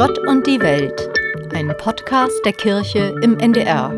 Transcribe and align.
Gott 0.00 0.18
und 0.26 0.46
die 0.46 0.58
Welt, 0.60 1.10
ein 1.52 1.74
Podcast 1.76 2.40
der 2.46 2.54
Kirche 2.54 3.14
im 3.20 3.38
NDR. 3.38 3.92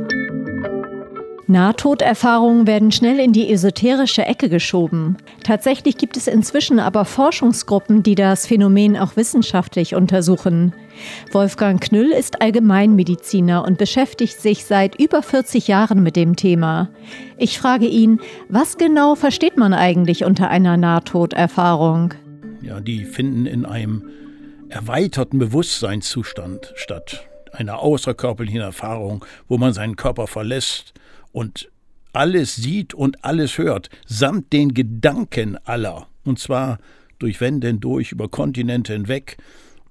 Nahtoderfahrungen 1.46 2.66
werden 2.66 2.90
schnell 2.90 3.20
in 3.20 3.32
die 3.32 3.52
esoterische 3.52 4.26
Ecke 4.26 4.48
geschoben. 4.48 5.16
Tatsächlich 5.44 5.98
gibt 5.98 6.16
es 6.16 6.26
inzwischen 6.26 6.80
aber 6.80 7.04
Forschungsgruppen, 7.04 8.02
die 8.02 8.16
das 8.16 8.48
Phänomen 8.48 8.96
auch 8.96 9.14
wissenschaftlich 9.14 9.94
untersuchen. 9.94 10.72
Wolfgang 11.30 11.80
Knüll 11.80 12.10
ist 12.10 12.42
Allgemeinmediziner 12.42 13.64
und 13.64 13.78
beschäftigt 13.78 14.40
sich 14.40 14.64
seit 14.64 15.00
über 15.00 15.22
40 15.22 15.68
Jahren 15.68 16.02
mit 16.02 16.16
dem 16.16 16.34
Thema. 16.34 16.90
Ich 17.38 17.60
frage 17.60 17.86
ihn, 17.86 18.18
was 18.48 18.76
genau 18.76 19.14
versteht 19.14 19.56
man 19.56 19.72
eigentlich 19.72 20.24
unter 20.24 20.50
einer 20.50 20.76
Nahtoderfahrung? 20.76 22.14
Ja, 22.60 22.80
die 22.80 23.04
finden 23.04 23.46
in 23.46 23.64
einem 23.64 24.02
erweiterten 24.72 25.38
Bewusstseinszustand 25.38 26.72
statt, 26.76 27.28
einer 27.52 27.80
außerkörperlichen 27.80 28.62
Erfahrung, 28.62 29.24
wo 29.46 29.58
man 29.58 29.74
seinen 29.74 29.96
Körper 29.96 30.26
verlässt 30.26 30.94
und 31.32 31.70
alles 32.14 32.56
sieht 32.56 32.94
und 32.94 33.24
alles 33.24 33.58
hört, 33.58 33.90
samt 34.06 34.52
den 34.52 34.74
Gedanken 34.74 35.58
aller, 35.64 36.08
und 36.24 36.38
zwar 36.38 36.78
durch 37.18 37.40
Wände 37.40 37.68
hindurch, 37.68 38.12
über 38.12 38.28
Kontinente 38.28 38.94
hinweg, 38.94 39.36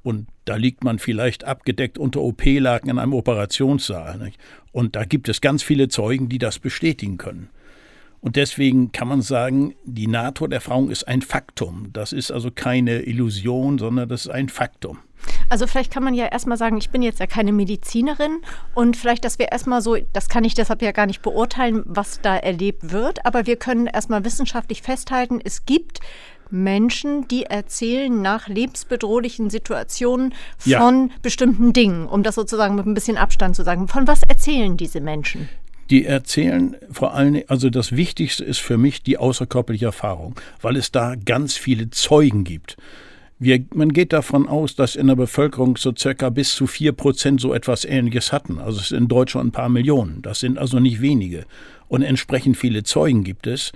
und 0.04 0.28
da 0.46 0.56
liegt 0.56 0.84
man 0.84 0.98
vielleicht 0.98 1.44
abgedeckt 1.44 2.00
unter 2.00 2.22
OP-Laken 2.22 2.90
in 2.90 2.98
einem 2.98 3.14
Operationssaal. 3.14 4.18
Nicht? 4.18 4.40
Und 4.72 4.96
da 4.96 5.06
gibt 5.06 5.30
es 5.30 5.42
ganz 5.42 5.62
viele 5.62 5.90
Zeugen, 5.90 6.28
die 6.28 6.40
das 6.40 6.58
bestätigen 6.58 7.18
können. 7.18 7.50
Und 8.22 8.36
deswegen 8.36 8.92
kann 8.92 9.08
man 9.08 9.22
sagen, 9.22 9.74
die 9.84 10.08
Nahtoderfahrung 10.08 10.92
ist 10.92 11.08
ein 11.08 11.24
Faktum. 11.24 11.90
Das 11.92 12.14
ist 12.14 12.32
also 12.32 12.52
keine 12.52 13.02
Illusion, 13.02 13.80
sondern 13.80 14.08
das 14.08 14.28
ist 14.28 14.32
ein 14.32 14.48
Faktum. 14.48 15.00
Also 15.50 15.68
vielleicht 15.68 15.92
kann 15.92 16.04
man 16.04 16.14
ja 16.14 16.28
erstmal 16.28 16.58
sagen, 16.58 16.78
ich 16.78 16.92
bin 16.92 17.02
jetzt 17.02 17.20
ja 17.20 17.28
keine 17.28 17.52
Medizinerin 17.52 18.42
und 18.74 18.96
vielleicht, 18.96 19.26
dass 19.26 19.38
wir 19.38 19.52
erstmal 19.52 19.82
so, 19.82 19.98
das 20.14 20.30
kann 20.30 20.44
ich 20.44 20.54
deshalb 20.54 20.82
ja 20.82 20.92
gar 20.92 21.06
nicht 21.06 21.22
beurteilen, 21.22 21.84
was 21.86 22.22
da 22.22 22.38
erlebt 22.38 22.92
wird, 22.92 23.26
aber 23.26 23.46
wir 23.46 23.56
können 23.56 23.88
erstmal 23.88 24.24
wissenschaftlich 24.24 24.82
festhalten, 24.82 25.40
es 25.44 25.66
gibt 25.66 26.00
Menschen, 26.50 27.28
die 27.28 27.44
erzählen 27.44 28.22
nach 28.22 28.48
lebensbedrohlichen 28.48 29.50
Situationen 29.50 30.34
von 30.58 31.10
ja. 31.10 31.16
bestimmten 31.22 31.74
Dingen, 31.74 32.08
um 32.08 32.24
das 32.24 32.36
sozusagen 32.36 32.76
mit 32.76 32.86
ein 32.86 32.94
bisschen 32.94 33.18
Abstand 33.18 33.56
zu 33.56 33.64
sagen. 33.64 33.88
Von 33.88 34.08
was 34.08 34.24
erzählen 34.24 34.76
diese 34.76 35.02
Menschen? 35.02 35.50
Die 35.90 36.06
erzählen 36.06 36.78
vor 36.92 37.14
allem, 37.14 37.44
also 37.48 37.70
das 37.70 37.96
Wichtigste 37.96 38.46
ist 38.46 38.60
für 38.60 38.78
mich 38.78 39.04
die 39.04 39.18
außerkörperliche 39.18 39.88
Erfahrung, 39.88 40.36
weil 40.62 40.78
es 40.78 40.92
da 40.92 41.16
ganz 41.16 41.58
viele 41.58 41.90
Zeugen 41.90 42.44
gibt. 42.44 42.78
Wir, 43.40 43.66
man 43.74 43.92
geht 43.92 44.14
davon 44.14 44.48
aus, 44.48 44.76
dass 44.76 44.96
in 44.96 45.08
der 45.08 45.16
Bevölkerung 45.16 45.76
so 45.76 45.92
circa 45.98 46.30
bis 46.30 46.54
zu 46.54 46.68
vier 46.68 46.92
Prozent 46.92 47.42
so 47.42 47.56
etwas 47.56 47.86
Ähnliches 47.86 48.32
hatten. 48.32 48.60
Also 48.60 48.80
es 48.80 48.90
sind 48.90 49.00
in 49.00 49.08
Deutschland 49.08 49.48
ein 49.48 49.52
paar 49.52 49.70
Millionen. 49.70 50.22
Das 50.22 50.42
sind 50.42 50.60
also 50.60 50.80
nicht 50.80 51.02
wenige. 51.02 51.46
Und 51.88 52.04
entsprechend 52.04 52.56
viele 52.56 52.84
Zeugen 52.84 53.24
gibt 53.24 53.48
es, 53.48 53.72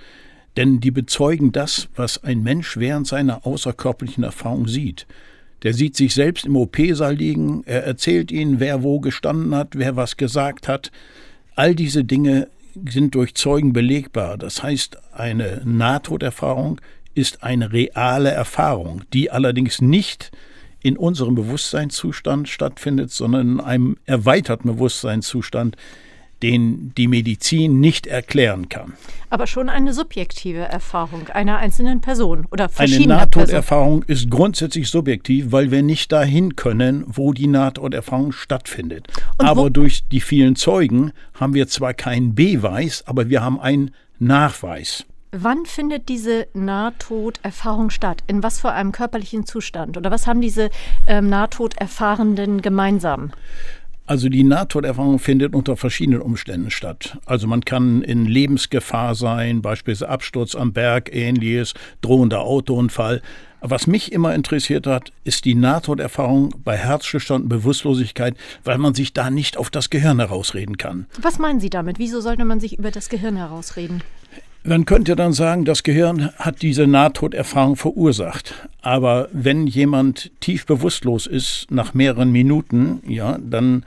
denn 0.56 0.78
die 0.80 0.92
bezeugen 0.92 1.50
das, 1.50 1.88
was 1.96 2.22
ein 2.22 2.42
Mensch 2.44 2.76
während 2.76 3.08
seiner 3.08 3.44
außerkörperlichen 3.44 4.22
Erfahrung 4.22 4.68
sieht. 4.68 5.06
Der 5.64 5.74
sieht 5.74 5.96
sich 5.96 6.14
selbst 6.14 6.46
im 6.46 6.54
OP-Saal 6.54 7.14
liegen, 7.14 7.64
er 7.66 7.84
erzählt 7.84 8.30
ihnen, 8.30 8.60
wer 8.60 8.82
wo 8.84 9.00
gestanden 9.00 9.54
hat, 9.54 9.70
wer 9.72 9.96
was 9.96 10.16
gesagt 10.16 10.68
hat. 10.68 10.92
All 11.56 11.74
diese 11.74 12.04
Dinge 12.04 12.48
sind 12.88 13.14
durch 13.14 13.34
Zeugen 13.34 13.72
belegbar. 13.72 14.36
Das 14.36 14.62
heißt, 14.62 14.98
eine 15.12 15.62
Nahtoderfahrung 15.64 16.80
ist 17.14 17.42
eine 17.42 17.72
reale 17.72 18.30
Erfahrung, 18.30 19.02
die 19.14 19.30
allerdings 19.30 19.80
nicht 19.80 20.30
in 20.82 20.98
unserem 20.98 21.34
Bewusstseinszustand 21.34 22.48
stattfindet, 22.48 23.10
sondern 23.10 23.52
in 23.54 23.60
einem 23.60 23.96
erweiterten 24.04 24.68
Bewusstseinszustand, 24.68 25.76
den 26.42 26.92
die 26.96 27.08
Medizin 27.08 27.80
nicht 27.80 28.06
erklären 28.06 28.68
kann. 28.68 28.92
Aber 29.30 29.46
schon 29.46 29.68
eine 29.68 29.92
subjektive 29.92 30.60
Erfahrung 30.60 31.28
einer 31.28 31.58
einzelnen 31.58 32.00
Person 32.00 32.46
oder 32.50 32.68
verschiedener 32.68 33.14
Eine 33.14 33.22
Nahtoderfahrung 33.22 34.02
ist 34.04 34.30
grundsätzlich 34.30 34.88
subjektiv, 34.88 35.50
weil 35.50 35.70
wir 35.70 35.82
nicht 35.82 36.12
dahin 36.12 36.56
können, 36.56 37.04
wo 37.06 37.32
die 37.32 37.46
Nahtoderfahrung 37.46 38.32
stattfindet. 38.32 39.08
Und 39.38 39.46
aber 39.46 39.70
durch 39.70 40.06
die 40.08 40.20
vielen 40.20 40.56
Zeugen 40.56 41.12
haben 41.34 41.54
wir 41.54 41.68
zwar 41.68 41.94
keinen 41.94 42.34
Beweis, 42.34 43.02
aber 43.06 43.28
wir 43.28 43.42
haben 43.42 43.58
einen 43.60 43.92
Nachweis. 44.18 45.04
Wann 45.32 45.66
findet 45.66 46.08
diese 46.08 46.46
Nahtoderfahrung 46.54 47.90
statt? 47.90 48.22
In 48.26 48.42
was 48.42 48.60
für 48.60 48.72
einem 48.72 48.92
körperlichen 48.92 49.44
Zustand? 49.44 49.96
Oder 49.96 50.10
was 50.10 50.26
haben 50.26 50.40
diese 50.40 50.70
ähm, 51.06 51.28
Nahtoderfahrenden 51.28 52.62
gemeinsam? 52.62 53.32
Also 54.06 54.28
die 54.28 54.44
Nahtoderfahrung 54.44 55.18
findet 55.18 55.52
unter 55.52 55.76
verschiedenen 55.76 56.20
Umständen 56.20 56.70
statt. 56.70 57.18
Also 57.26 57.48
man 57.48 57.64
kann 57.64 58.02
in 58.02 58.24
Lebensgefahr 58.24 59.16
sein, 59.16 59.62
beispielsweise 59.62 60.08
Absturz 60.08 60.54
am 60.54 60.72
Berg, 60.72 61.12
ähnliches, 61.12 61.74
drohender 62.02 62.42
Autounfall. 62.42 63.20
Was 63.60 63.88
mich 63.88 64.12
immer 64.12 64.32
interessiert 64.32 64.86
hat, 64.86 65.12
ist 65.24 65.44
die 65.44 65.56
Nahtoderfahrung 65.56 66.54
bei 66.62 66.76
Herzstillstand 66.76 67.44
und 67.44 67.48
Bewusstlosigkeit, 67.48 68.36
weil 68.62 68.78
man 68.78 68.94
sich 68.94 69.12
da 69.12 69.28
nicht 69.28 69.56
auf 69.56 69.70
das 69.70 69.90
Gehirn 69.90 70.20
herausreden 70.20 70.76
kann. 70.76 71.06
Was 71.20 71.40
meinen 71.40 71.58
Sie 71.58 71.70
damit? 71.70 71.98
Wieso 71.98 72.20
sollte 72.20 72.44
man 72.44 72.60
sich 72.60 72.78
über 72.78 72.92
das 72.92 73.08
Gehirn 73.08 73.34
herausreden? 73.34 74.02
Man 74.66 74.84
könnte 74.84 75.14
dann 75.14 75.32
sagen, 75.32 75.64
das 75.64 75.84
Gehirn 75.84 76.32
hat 76.38 76.60
diese 76.60 76.88
Nahtoderfahrung 76.88 77.76
verursacht. 77.76 78.52
Aber 78.82 79.28
wenn 79.32 79.68
jemand 79.68 80.32
tief 80.40 80.66
bewusstlos 80.66 81.28
ist 81.28 81.68
nach 81.70 81.94
mehreren 81.94 82.32
Minuten, 82.32 83.00
ja, 83.06 83.38
dann 83.38 83.84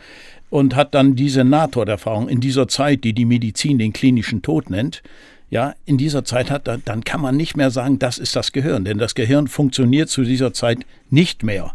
und 0.50 0.78
hat 0.78 0.96
dann 0.96 1.16
diese 1.16 1.44
Nahtoderfahrung 1.44 2.30
in 2.30 2.40
dieser 2.40 2.70
Zeit, 2.70 3.04
die 3.04 3.12
die 3.12 3.26
Medizin 3.26 3.78
den 3.78 3.92
klinischen 3.92 4.42
Tod 4.42 4.70
nennt, 4.70 5.04
ja, 5.50 5.76
in 5.86 5.98
dieser 5.98 6.24
Zeit 6.24 6.50
hat, 6.50 6.70
dann 6.86 7.04
kann 7.04 7.20
man 7.20 7.36
nicht 7.36 7.58
mehr 7.58 7.72
sagen, 7.72 8.00
das 8.00 8.18
ist 8.18 8.38
das 8.38 8.54
Gehirn, 8.54 8.86
denn 8.86 8.98
das 8.98 9.16
Gehirn 9.16 9.50
funktioniert 9.50 10.10
zu 10.10 10.24
dieser 10.24 10.54
Zeit 10.54 10.80
nicht 11.10 11.44
mehr. 11.44 11.74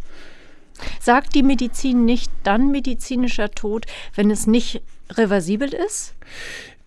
Sagt 0.99 1.35
die 1.35 1.43
Medizin 1.43 2.07
nicht 2.07 2.31
dann 2.43 2.71
medizinischer 2.71 3.51
Tod, 3.51 3.85
wenn 4.15 4.31
es 4.31 4.47
nicht 4.47 4.81
reversibel 5.11 5.69
ist? 5.75 6.15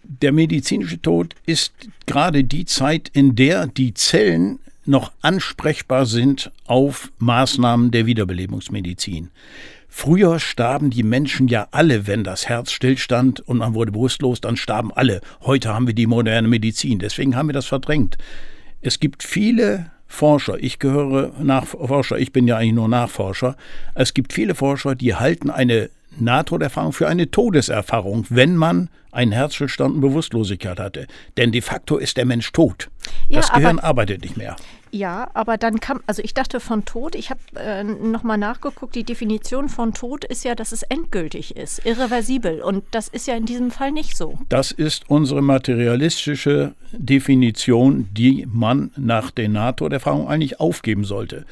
Der 0.10 0.32
medizinische 0.32 1.02
Tod 1.02 1.36
ist 1.46 1.74
gerade 2.06 2.44
die 2.44 2.66
Zeit, 2.66 3.10
in 3.14 3.36
der 3.36 3.68
die 3.68 3.94
Zellen 3.94 4.60
noch 4.86 5.12
ansprechbar 5.22 6.06
sind 6.06 6.52
auf 6.66 7.12
Maßnahmen 7.20 7.92
der 7.92 8.06
Wiederbelebungsmedizin. 8.06 9.30
Früher 9.90 10.40
starben 10.40 10.92
die 10.92 11.04
Menschen 11.04 11.48
ja 11.48 11.68
alle, 11.72 12.08
wenn 12.08 12.24
das 12.24 12.48
Herz 12.48 12.72
stillstand 12.72 13.42
und 13.42 13.58
man 13.58 13.74
wurde 13.74 13.92
bewusstlos, 13.92 14.40
dann 14.40 14.56
starben 14.56 14.94
alle. 14.94 15.22
Heute 15.42 15.74
haben 15.74 15.88
wir 15.88 15.94
die 15.94 16.08
moderne 16.08 16.48
Medizin, 16.48 17.00
deswegen 17.00 17.36
haben 17.36 17.50
wir 17.50 17.54
das 17.54 17.66
verdrängt. 17.66 18.18
Es 18.82 19.00
gibt 19.00 19.24
viele 19.24 19.92
Forscher, 20.08 20.58
ich 20.64 20.80
gehöre 20.80 21.34
Nachforscher, 21.42 22.18
ich 22.18 22.32
bin 22.32 22.48
ja 22.48 22.58
eigentlich 22.58 22.74
nur 22.74 22.88
Nachforscher. 22.88 23.58
Es 23.94 24.14
gibt 24.14 24.32
viele 24.32 24.56
Forscher, 24.56 24.96
die 24.96 25.16
halten 25.16 25.50
eine 25.50 25.90
Nahtoderfahrung 26.20 26.94
für 26.94 27.08
eine 27.08 27.32
Todeserfahrung, 27.32 28.26
wenn 28.30 28.56
man 28.56 28.90
einen 29.12 29.32
Herzstillstand 29.32 29.96
und 29.96 30.02
Bewusstlosigkeit 30.02 30.80
hatte. 30.80 31.08
Denn 31.38 31.52
de 31.52 31.62
facto 31.62 31.98
ist 31.98 32.18
der 32.18 32.26
Mensch 32.26 32.52
tot. 32.52 32.90
Ja, 33.30 33.42
das 33.42 33.52
Gehirn 33.52 33.80
aber, 33.80 33.88
arbeitet 33.88 34.22
nicht 34.22 34.38
mehr. 34.38 34.56
Ja, 34.92 35.30
aber 35.34 35.58
dann 35.58 35.80
kam, 35.80 36.02
also 36.08 36.22
ich 36.24 36.34
dachte 36.34 36.60
von 36.60 36.86
Tod, 36.86 37.16
ich 37.16 37.30
habe 37.30 37.40
äh, 37.56 37.84
nochmal 37.84 38.38
nachgeguckt, 38.38 38.96
die 38.96 39.04
Definition 39.04 39.70
von 39.70 39.94
Tod 39.94 40.24
ist 40.24 40.46
ja, 40.46 40.56
dass 40.56 40.72
es 40.72 40.84
endgültig 40.84 41.56
ist, 41.56 41.86
irreversibel. 41.86 42.62
Und 42.62 42.84
das 42.92 43.08
ist 43.08 43.28
ja 43.28 43.36
in 43.36 43.46
diesem 43.46 43.72
Fall 43.72 43.92
nicht 43.92 44.16
so. 44.16 44.38
Das 44.50 44.72
ist 44.72 45.10
unsere 45.10 45.42
materialistische 45.42 46.76
Definition, 46.92 48.08
die 48.12 48.48
man 48.52 48.92
nach 48.96 49.32
der 49.32 49.50
Nahtoderfahrung 49.50 50.28
eigentlich 50.28 50.60
aufgeben 50.60 51.04
sollte. 51.04 51.46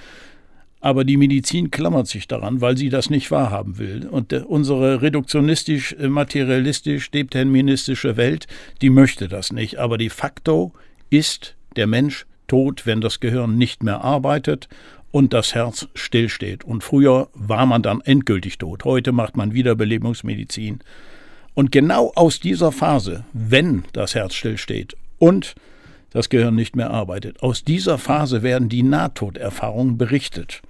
Aber 0.86 1.04
die 1.04 1.18
Medizin 1.18 1.72
klammert 1.72 2.06
sich 2.06 2.28
daran, 2.28 2.62
weil 2.62 2.78
sie 2.78 2.90
das 2.90 3.10
nicht 3.10 3.32
wahrhaben 3.32 3.80
will. 3.80 4.08
Und 4.08 4.32
unsere 4.34 5.02
reduktionistisch-materialistisch, 5.02 7.10
deterministische 7.10 8.18
Welt, 8.18 8.46
die 8.84 8.92
möchte 8.92 9.28
das 9.28 9.52
nicht. 9.52 9.80
Aber 9.80 9.98
de 9.98 10.10
facto 10.10 10.74
ist 11.10 11.56
der 11.76 11.88
Mensch 11.88 12.28
tot, 12.48 12.86
wenn 12.86 13.02
das 13.02 13.20
Gehirn 13.20 13.58
nicht 13.58 13.82
mehr 13.82 14.02
arbeitet 14.02 14.70
und 15.10 15.34
das 15.34 15.56
Herz 15.56 15.88
stillsteht. 15.96 16.64
Und 16.64 16.84
früher 16.84 17.30
war 17.34 17.66
man 17.66 17.82
dann 17.82 18.02
endgültig 18.02 18.60
tot. 18.60 18.86
Heute 18.86 19.12
macht 19.12 19.36
man 19.36 19.56
Wiederbelebungsmedizin. 19.56 20.82
Und 21.56 21.72
genau 21.72 22.12
aus 22.14 22.40
dieser 22.40 22.72
Phase, 22.72 23.26
wenn 23.34 23.86
das 23.94 24.14
Herz 24.14 24.36
stillsteht 24.36 24.96
und 25.18 25.56
das 26.12 26.30
Gehirn 26.30 26.54
nicht 26.54 26.76
mehr 26.76 26.92
arbeitet, 26.92 27.42
aus 27.42 27.64
dieser 27.64 27.98
Phase 27.98 28.44
werden 28.44 28.70
die 28.70 28.84
Nahtoderfahrungen 28.84 29.98
berichtet. 29.98 30.62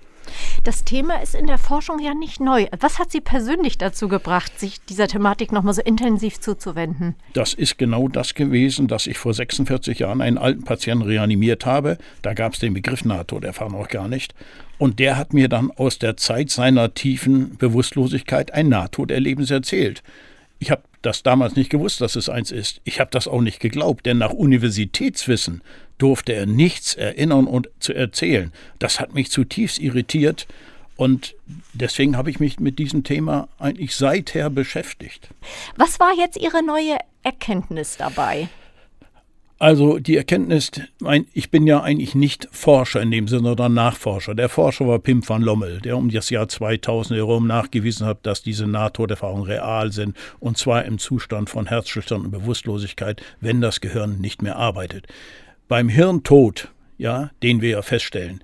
Das 0.63 0.83
Thema 0.83 1.21
ist 1.21 1.35
in 1.35 1.47
der 1.47 1.57
Forschung 1.57 1.99
ja 1.99 2.13
nicht 2.13 2.39
neu. 2.39 2.65
Was 2.79 2.99
hat 2.99 3.11
Sie 3.11 3.21
persönlich 3.21 3.77
dazu 3.77 4.07
gebracht, 4.07 4.59
sich 4.59 4.81
dieser 4.81 5.07
Thematik 5.07 5.51
nochmal 5.51 5.73
so 5.73 5.81
intensiv 5.81 6.39
zuzuwenden? 6.39 7.15
Das 7.33 7.53
ist 7.53 7.77
genau 7.77 8.07
das 8.07 8.33
gewesen, 8.33 8.87
dass 8.87 9.07
ich 9.07 9.17
vor 9.17 9.33
46 9.33 9.99
Jahren 9.99 10.21
einen 10.21 10.37
alten 10.37 10.63
Patienten 10.63 11.03
reanimiert 11.05 11.65
habe. 11.65 11.97
Da 12.21 12.33
gab 12.33 12.53
es 12.53 12.59
den 12.59 12.73
Begriff 12.73 13.05
Nahtoderfahrung 13.05 13.73
noch 13.73 13.87
gar 13.87 14.07
nicht. 14.07 14.33
Und 14.77 14.99
der 14.99 15.17
hat 15.17 15.33
mir 15.33 15.47
dann 15.47 15.71
aus 15.71 15.99
der 15.99 16.17
Zeit 16.17 16.49
seiner 16.49 16.93
tiefen 16.93 17.57
Bewusstlosigkeit 17.57 18.53
ein 18.53 18.69
Nahtoderlebnis 18.69 19.51
erzählt. 19.51 20.03
Ich 20.59 20.71
habe 20.71 20.83
das 21.01 21.21
damals 21.23 21.55
nicht 21.55 21.69
gewusst, 21.69 22.01
dass 22.01 22.15
es 22.15 22.29
eins 22.29 22.51
ist. 22.51 22.81
Ich 22.83 22.99
habe 22.99 23.11
das 23.11 23.27
auch 23.27 23.41
nicht 23.41 23.59
geglaubt, 23.59 24.05
denn 24.05 24.17
nach 24.17 24.31
Universitätswissen 24.31 25.61
durfte 25.97 26.33
er 26.33 26.45
nichts 26.45 26.95
erinnern 26.95 27.47
und 27.47 27.69
zu 27.79 27.93
erzählen. 27.93 28.51
Das 28.79 28.99
hat 28.99 29.13
mich 29.13 29.31
zutiefst 29.31 29.79
irritiert 29.79 30.47
und 30.97 31.35
deswegen 31.73 32.17
habe 32.17 32.29
ich 32.29 32.39
mich 32.39 32.59
mit 32.59 32.79
diesem 32.79 33.03
Thema 33.03 33.47
eigentlich 33.59 33.95
seither 33.95 34.49
beschäftigt. 34.49 35.29
Was 35.75 35.99
war 35.99 36.13
jetzt 36.17 36.37
Ihre 36.37 36.63
neue 36.63 36.97
Erkenntnis 37.23 37.97
dabei? 37.97 38.47
Also 39.57 39.99
die 39.99 40.17
Erkenntnis, 40.17 40.69
ich 41.33 41.49
bin 41.49 41.65
ja 41.65 41.81
eigentlich 41.81 42.13
nicht 42.13 42.49
Forscher 42.51 43.01
in 43.01 43.09
dem 43.09 43.29
Sinne, 43.29 43.49
sondern 43.49 43.73
Nachforscher. 43.73 44.35
Der 44.35 44.49
Forscher 44.49 44.85
war 44.85 44.99
Pim 44.99 45.27
van 45.27 45.41
Lommel, 45.41 45.79
der 45.79 45.97
um 45.97 46.09
das 46.09 46.29
Jahr 46.29 46.49
2000 46.49 47.17
herum 47.17 47.47
nachgewiesen 47.47 48.05
hat, 48.05 48.25
dass 48.25 48.43
diese 48.43 48.67
Nahtoderfahrungen 48.67 49.45
real 49.45 49.93
sind, 49.93 50.17
und 50.41 50.57
zwar 50.57 50.83
im 50.83 50.97
Zustand 50.97 51.49
von 51.49 51.67
Herzstillstand 51.67 52.25
und 52.25 52.31
Bewusstlosigkeit, 52.31 53.21
wenn 53.39 53.61
das 53.61 53.79
Gehirn 53.79 54.19
nicht 54.19 54.41
mehr 54.41 54.57
arbeitet. 54.57 55.07
Beim 55.67 55.89
Hirntod, 55.89 56.71
ja, 56.99 57.31
den 57.41 57.61
wir 57.61 57.69
ja 57.69 57.81
feststellen, 57.81 58.43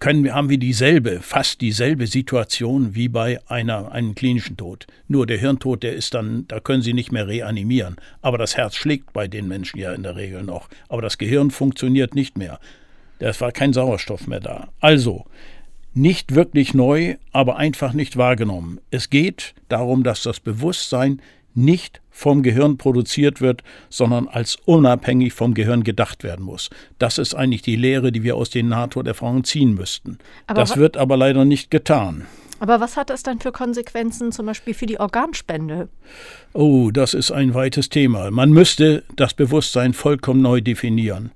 können 0.00 0.34
haben 0.34 0.48
wir 0.48 0.58
dieselbe, 0.58 1.20
fast 1.20 1.60
dieselbe 1.60 2.08
Situation 2.08 2.94
wie 2.94 3.08
bei 3.08 3.38
einer, 3.46 3.92
einem 3.92 4.16
klinischen 4.16 4.56
Tod. 4.56 4.86
Nur 5.06 5.26
der 5.26 5.38
Hirntod, 5.38 5.82
der 5.82 5.92
ist 5.92 6.14
dann, 6.14 6.48
da 6.48 6.58
können 6.58 6.82
Sie 6.82 6.94
nicht 6.94 7.12
mehr 7.12 7.28
reanimieren. 7.28 7.96
Aber 8.20 8.36
das 8.36 8.56
Herz 8.56 8.74
schlägt 8.74 9.12
bei 9.12 9.28
den 9.28 9.46
Menschen 9.46 9.78
ja 9.78 9.92
in 9.92 10.02
der 10.02 10.16
Regel 10.16 10.42
noch. 10.42 10.68
Aber 10.88 11.02
das 11.02 11.18
Gehirn 11.18 11.50
funktioniert 11.50 12.14
nicht 12.14 12.36
mehr. 12.36 12.58
Es 13.20 13.40
war 13.40 13.52
kein 13.52 13.72
Sauerstoff 13.74 14.26
mehr 14.26 14.40
da. 14.40 14.68
Also, 14.80 15.26
nicht 15.92 16.34
wirklich 16.34 16.72
neu, 16.74 17.16
aber 17.30 17.56
einfach 17.58 17.92
nicht 17.92 18.16
wahrgenommen. 18.16 18.80
Es 18.90 19.10
geht 19.10 19.54
darum, 19.68 20.02
dass 20.02 20.22
das 20.22 20.40
Bewusstsein 20.40 21.20
nicht 21.54 22.00
vom 22.10 22.42
Gehirn 22.42 22.76
produziert 22.76 23.40
wird, 23.40 23.62
sondern 23.88 24.28
als 24.28 24.56
unabhängig 24.66 25.32
vom 25.32 25.54
Gehirn 25.54 25.84
gedacht 25.84 26.22
werden 26.22 26.44
muss. 26.44 26.70
Das 26.98 27.18
ist 27.18 27.34
eigentlich 27.34 27.62
die 27.62 27.76
Lehre, 27.76 28.12
die 28.12 28.22
wir 28.22 28.36
aus 28.36 28.50
den 28.50 28.68
NATO-Erfahrungen 28.68 29.44
ziehen 29.44 29.74
müssten. 29.74 30.18
Aber 30.46 30.60
das 30.60 30.76
wird 30.76 30.96
aber 30.96 31.16
leider 31.16 31.44
nicht 31.44 31.70
getan. 31.70 32.26
Aber 32.60 32.78
was 32.78 32.98
hat 32.98 33.08
das 33.08 33.22
dann 33.22 33.40
für 33.40 33.52
Konsequenzen 33.52 34.32
zum 34.32 34.44
Beispiel 34.44 34.74
für 34.74 34.84
die 34.84 35.00
Organspende? 35.00 35.88
Oh, 36.52 36.90
das 36.90 37.14
ist 37.14 37.30
ein 37.30 37.54
weites 37.54 37.88
Thema. 37.88 38.30
Man 38.30 38.50
müsste 38.50 39.02
das 39.16 39.32
Bewusstsein 39.32 39.94
vollkommen 39.94 40.42
neu 40.42 40.60
definieren. 40.60 41.32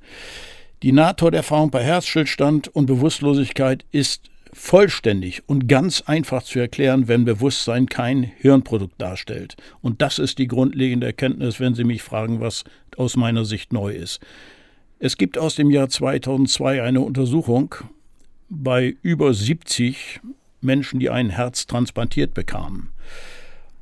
Die 0.82 0.92
NATO-Erfahrung 0.92 1.70
bei 1.70 1.82
Herzstillstand 1.82 2.68
und 2.68 2.84
Bewusstlosigkeit 2.84 3.86
ist 3.90 4.28
vollständig 4.54 5.42
und 5.46 5.68
ganz 5.68 6.02
einfach 6.02 6.42
zu 6.42 6.60
erklären, 6.60 7.08
wenn 7.08 7.24
Bewusstsein 7.24 7.86
kein 7.86 8.22
Hirnprodukt 8.22 9.00
darstellt. 9.00 9.56
Und 9.82 10.00
das 10.00 10.18
ist 10.18 10.38
die 10.38 10.46
grundlegende 10.46 11.06
Erkenntnis, 11.06 11.60
wenn 11.60 11.74
Sie 11.74 11.84
mich 11.84 12.02
fragen, 12.02 12.40
was 12.40 12.64
aus 12.96 13.16
meiner 13.16 13.44
Sicht 13.44 13.72
neu 13.72 13.92
ist. 13.92 14.20
Es 15.00 15.18
gibt 15.18 15.36
aus 15.36 15.56
dem 15.56 15.70
Jahr 15.70 15.88
2002 15.88 16.82
eine 16.82 17.00
Untersuchung 17.00 17.74
bei 18.48 18.96
über 19.02 19.34
70 19.34 20.20
Menschen, 20.60 21.00
die 21.00 21.10
ein 21.10 21.30
Herz 21.30 21.66
transplantiert 21.66 22.32
bekamen. 22.32 22.90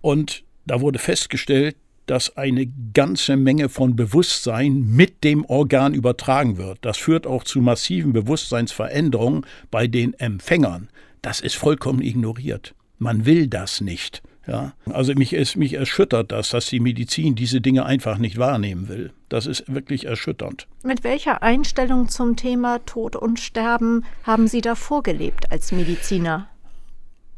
Und 0.00 0.42
da 0.66 0.80
wurde 0.80 0.98
festgestellt, 0.98 1.76
dass 2.06 2.36
eine 2.36 2.66
ganze 2.94 3.36
Menge 3.36 3.68
von 3.68 3.96
Bewusstsein 3.96 4.86
mit 4.86 5.24
dem 5.24 5.44
Organ 5.44 5.94
übertragen 5.94 6.58
wird. 6.58 6.78
Das 6.82 6.98
führt 6.98 7.26
auch 7.26 7.44
zu 7.44 7.60
massiven 7.60 8.12
Bewusstseinsveränderungen 8.12 9.46
bei 9.70 9.86
den 9.86 10.14
Empfängern. 10.14 10.88
Das 11.22 11.40
ist 11.40 11.54
vollkommen 11.54 12.02
ignoriert. 12.02 12.74
Man 12.98 13.26
will 13.26 13.46
das 13.46 13.80
nicht. 13.80 14.22
Ja, 14.46 14.72
also 14.86 15.14
mich, 15.14 15.32
es, 15.34 15.54
mich 15.54 15.74
erschüttert 15.74 16.32
das, 16.32 16.50
dass 16.50 16.66
die 16.66 16.80
Medizin 16.80 17.36
diese 17.36 17.60
Dinge 17.60 17.86
einfach 17.86 18.18
nicht 18.18 18.38
wahrnehmen 18.38 18.88
will. 18.88 19.12
Das 19.28 19.46
ist 19.46 19.72
wirklich 19.72 20.06
erschütternd. 20.06 20.66
Mit 20.82 21.04
welcher 21.04 21.44
Einstellung 21.44 22.08
zum 22.08 22.34
Thema 22.34 22.80
Tod 22.84 23.14
und 23.14 23.38
Sterben 23.38 24.04
haben 24.24 24.48
Sie 24.48 24.60
da 24.60 24.74
vorgelebt 24.74 25.52
als 25.52 25.72
Mediziner? 25.72 26.48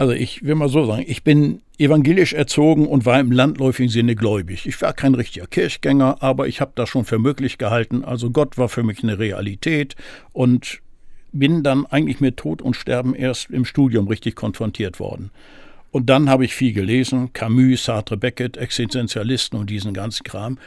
Also 0.00 0.12
ich 0.12 0.44
will 0.44 0.54
mal 0.54 0.68
so 0.68 0.86
sagen, 0.86 1.04
ich 1.08 1.24
bin 1.24 1.60
evangelisch 1.78 2.32
erzogen 2.32 2.86
und 2.86 3.06
war 3.06 3.20
im 3.20 3.30
landläufigen 3.30 3.90
Sinne 3.90 4.16
gläubig. 4.16 4.66
Ich 4.66 4.80
war 4.82 4.92
kein 4.92 5.14
richtiger 5.14 5.46
Kirchgänger, 5.46 6.22
aber 6.22 6.48
ich 6.48 6.60
habe 6.60 6.72
das 6.74 6.88
schon 6.88 7.04
für 7.04 7.18
möglich 7.18 7.56
gehalten. 7.56 8.04
Also 8.04 8.30
Gott 8.30 8.58
war 8.58 8.68
für 8.68 8.82
mich 8.82 9.02
eine 9.02 9.18
Realität 9.18 9.94
und 10.32 10.80
bin 11.32 11.62
dann 11.62 11.86
eigentlich 11.86 12.20
mit 12.20 12.36
Tod 12.36 12.62
und 12.62 12.74
Sterben 12.74 13.14
erst 13.14 13.50
im 13.50 13.64
Studium 13.64 14.08
richtig 14.08 14.34
konfrontiert 14.34 14.98
worden. 14.98 15.30
Und 15.90 16.10
dann 16.10 16.28
habe 16.28 16.44
ich 16.44 16.54
viel 16.54 16.72
gelesen, 16.72 17.32
Camus, 17.32 17.84
Sartre, 17.84 18.16
Beckett, 18.16 18.56
Existenzialisten 18.56 19.58
und 19.58 19.70
diesen 19.70 19.94
ganzen 19.94 20.24
Kram. 20.24 20.58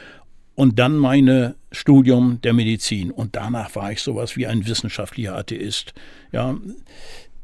Und 0.54 0.78
dann 0.78 0.96
mein 0.96 1.54
Studium 1.70 2.40
der 2.42 2.52
Medizin. 2.52 3.10
Und 3.10 3.36
danach 3.36 3.74
war 3.74 3.92
ich 3.92 4.00
sowas 4.00 4.36
wie 4.36 4.46
ein 4.46 4.66
wissenschaftlicher 4.66 5.36
Atheist. 5.36 5.94
Ja, 6.32 6.56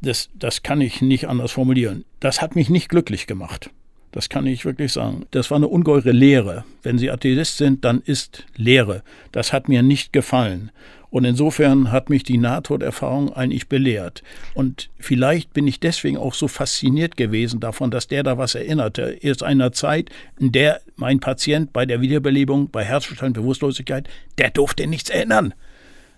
das, 0.00 0.30
das 0.34 0.62
kann 0.62 0.80
ich 0.80 1.02
nicht 1.02 1.28
anders 1.28 1.52
formulieren. 1.52 2.04
Das 2.20 2.40
hat 2.40 2.54
mich 2.56 2.70
nicht 2.70 2.88
glücklich 2.88 3.26
gemacht. 3.26 3.70
Das 4.12 4.28
kann 4.28 4.46
ich 4.46 4.64
wirklich 4.64 4.92
sagen. 4.92 5.26
Das 5.32 5.50
war 5.50 5.56
eine 5.56 5.68
ungeheure 5.68 6.12
Lehre. 6.12 6.64
Wenn 6.82 6.98
Sie 6.98 7.10
Atheist 7.10 7.58
sind, 7.58 7.84
dann 7.84 8.00
ist 8.00 8.46
Lehre. 8.56 9.02
Das 9.32 9.52
hat 9.52 9.68
mir 9.68 9.82
nicht 9.82 10.12
gefallen. 10.12 10.70
Und 11.10 11.24
insofern 11.24 11.90
hat 11.90 12.10
mich 12.10 12.22
die 12.22 12.36
Nahtoderfahrung 12.36 13.32
eigentlich 13.32 13.68
belehrt. 13.68 14.22
Und 14.54 14.90
vielleicht 14.98 15.52
bin 15.54 15.66
ich 15.66 15.80
deswegen 15.80 16.18
auch 16.18 16.34
so 16.34 16.48
fasziniert 16.48 17.16
gewesen 17.16 17.60
davon, 17.60 17.90
dass 17.90 18.08
der 18.08 18.22
da 18.22 18.36
was 18.36 18.54
erinnerte. 18.54 19.18
Erst 19.20 19.42
einer 19.42 19.72
Zeit, 19.72 20.10
in 20.38 20.52
der 20.52 20.80
mein 20.96 21.20
Patient 21.20 21.72
bei 21.72 21.86
der 21.86 22.00
Wiederbelebung, 22.00 22.70
bei 22.70 22.84
Herzstillstand, 22.84 23.34
Bewusstlosigkeit, 23.34 24.08
der 24.36 24.50
durfte 24.50 24.86
nichts 24.86 25.08
erinnern. 25.08 25.54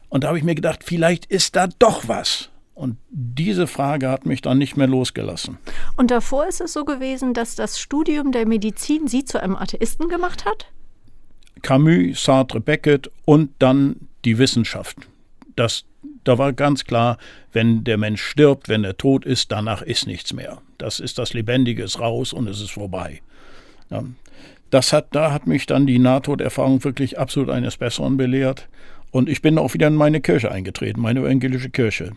Und 0.09 0.25
da 0.25 0.29
habe 0.29 0.39
ich 0.39 0.45
mir 0.45 0.57
gedacht, 0.57 0.83
vielleicht 0.85 1.27
ist 1.27 1.55
da 1.55 1.69
doch 1.79 2.09
was. 2.09 2.51
Und 2.81 2.97
diese 3.11 3.67
Frage 3.67 4.09
hat 4.09 4.25
mich 4.25 4.41
dann 4.41 4.57
nicht 4.57 4.75
mehr 4.79 4.87
losgelassen. 4.87 5.59
Und 5.99 6.11
davor 6.11 6.47
ist 6.49 6.63
es 6.63 6.73
so 6.73 6.87
gewesen, 6.87 7.35
dass 7.35 7.55
das 7.55 7.79
Studium 7.79 8.33
der 8.33 8.47
Medizin 8.47 9.07
Sie 9.07 9.23
zu 9.23 9.43
einem 9.43 9.55
Atheisten 9.55 10.09
gemacht 10.09 10.47
hat? 10.47 10.67
Camus, 11.61 12.25
Sartre, 12.25 12.59
Beckett 12.59 13.11
und 13.27 13.51
dann 13.59 14.09
die 14.25 14.39
Wissenschaft. 14.39 14.97
Das, 15.57 15.85
da 16.25 16.39
war 16.39 16.55
ganz 16.55 16.87
klar, 16.87 17.19
wenn 17.53 17.85
der 17.85 17.99
Mensch 17.99 18.23
stirbt, 18.23 18.71
wenn 18.71 18.83
er 18.83 18.97
tot 18.97 19.27
ist, 19.27 19.53
danach 19.53 19.83
ist 19.83 20.07
nichts 20.07 20.33
mehr. 20.33 20.63
Das 20.79 21.01
ist 21.01 21.19
das 21.19 21.35
Lebendige, 21.35 21.83
ist 21.83 22.01
raus 22.01 22.33
und 22.33 22.49
es 22.49 22.63
ist 22.63 22.71
vorbei. 22.71 23.21
Ja, 23.91 24.05
das 24.71 24.95
hat, 24.95 25.09
da 25.15 25.33
hat 25.33 25.47
mich 25.47 25.67
dann 25.67 25.87
die 25.87 25.99
Nahtoderfahrung 25.99 26.83
wirklich 26.83 27.19
absolut 27.19 27.51
eines 27.51 27.77
Besseren 27.77 28.17
belehrt. 28.17 28.69
Und 29.11 29.29
ich 29.29 29.43
bin 29.43 29.59
auch 29.59 29.75
wieder 29.75 29.89
in 29.89 29.97
meine 29.97 30.21
Kirche 30.21 30.51
eingetreten, 30.51 31.01
meine 31.01 31.21
evangelische 31.21 31.71
Kirche. 31.71 32.13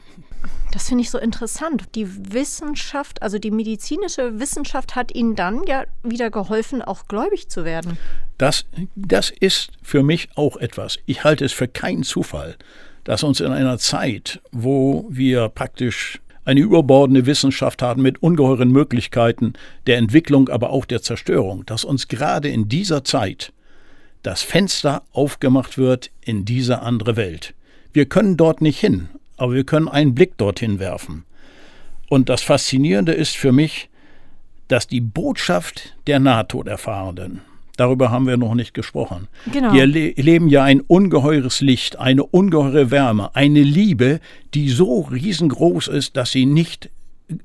Das 0.71 0.87
finde 0.87 1.03
ich 1.03 1.11
so 1.11 1.19
interessant. 1.19 1.83
Die 1.95 2.33
Wissenschaft, 2.33 3.21
also 3.21 3.37
die 3.37 3.51
medizinische 3.51 4.39
Wissenschaft 4.39 4.95
hat 4.95 5.13
Ihnen 5.13 5.35
dann 5.35 5.63
ja 5.65 5.83
wieder 6.01 6.31
geholfen, 6.31 6.81
auch 6.81 7.07
gläubig 7.07 7.49
zu 7.49 7.63
werden. 7.63 7.97
Das, 8.37 8.65
das 8.95 9.29
ist 9.29 9.71
für 9.81 10.03
mich 10.03 10.29
auch 10.35 10.57
etwas. 10.57 10.97
Ich 11.05 11.23
halte 11.23 11.45
es 11.45 11.53
für 11.53 11.67
keinen 11.67 12.03
Zufall, 12.03 12.55
dass 13.03 13.23
uns 13.23 13.39
in 13.39 13.51
einer 13.51 13.77
Zeit, 13.77 14.41
wo 14.51 15.05
wir 15.09 15.49
praktisch 15.49 16.19
eine 16.45 16.59
überbordende 16.59 17.25
Wissenschaft 17.25 17.81
haben 17.81 18.01
mit 18.01 18.21
ungeheuren 18.21 18.71
Möglichkeiten 18.71 19.53
der 19.87 19.97
Entwicklung, 19.97 20.49
aber 20.49 20.71
auch 20.71 20.85
der 20.85 21.01
Zerstörung, 21.01 21.65
dass 21.65 21.85
uns 21.85 22.07
gerade 22.07 22.49
in 22.49 22.67
dieser 22.67 23.03
Zeit 23.03 23.53
das 24.23 24.41
Fenster 24.41 25.03
aufgemacht 25.11 25.77
wird 25.77 26.11
in 26.21 26.45
diese 26.45 26.81
andere 26.81 27.15
Welt. 27.15 27.53
Wir 27.91 28.07
können 28.07 28.37
dort 28.37 28.61
nicht 28.61 28.79
hin, 28.79 29.09
aber 29.37 29.53
wir 29.53 29.63
können 29.63 29.87
einen 29.87 30.15
Blick 30.15 30.37
dorthin 30.37 30.79
werfen. 30.79 31.25
Und 32.09 32.29
das 32.29 32.41
Faszinierende 32.41 33.13
ist 33.13 33.35
für 33.35 33.51
mich, 33.51 33.89
dass 34.67 34.87
die 34.87 35.01
Botschaft 35.01 35.95
der 36.07 36.19
Nahtoderfahrenen, 36.19 37.41
darüber 37.77 38.11
haben 38.11 38.27
wir 38.27 38.37
noch 38.37 38.55
nicht 38.55 38.73
gesprochen, 38.73 39.27
genau. 39.51 39.71
die 39.71 39.79
erleben 39.79 40.47
ja 40.47 40.63
ein 40.63 40.81
ungeheures 40.81 41.61
Licht, 41.61 41.97
eine 41.97 42.23
ungeheure 42.23 42.91
Wärme, 42.91 43.35
eine 43.35 43.61
Liebe, 43.61 44.19
die 44.53 44.69
so 44.69 45.01
riesengroß 45.01 45.87
ist, 45.87 46.17
dass 46.17 46.31
sie 46.31 46.45
nicht 46.45 46.89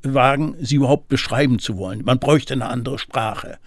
wagen, 0.02 0.54
sie 0.60 0.76
überhaupt 0.76 1.08
beschreiben 1.08 1.58
zu 1.58 1.76
wollen. 1.76 2.04
Man 2.04 2.18
bräuchte 2.18 2.54
eine 2.54 2.66
andere 2.66 2.98
Sprache. 2.98 3.58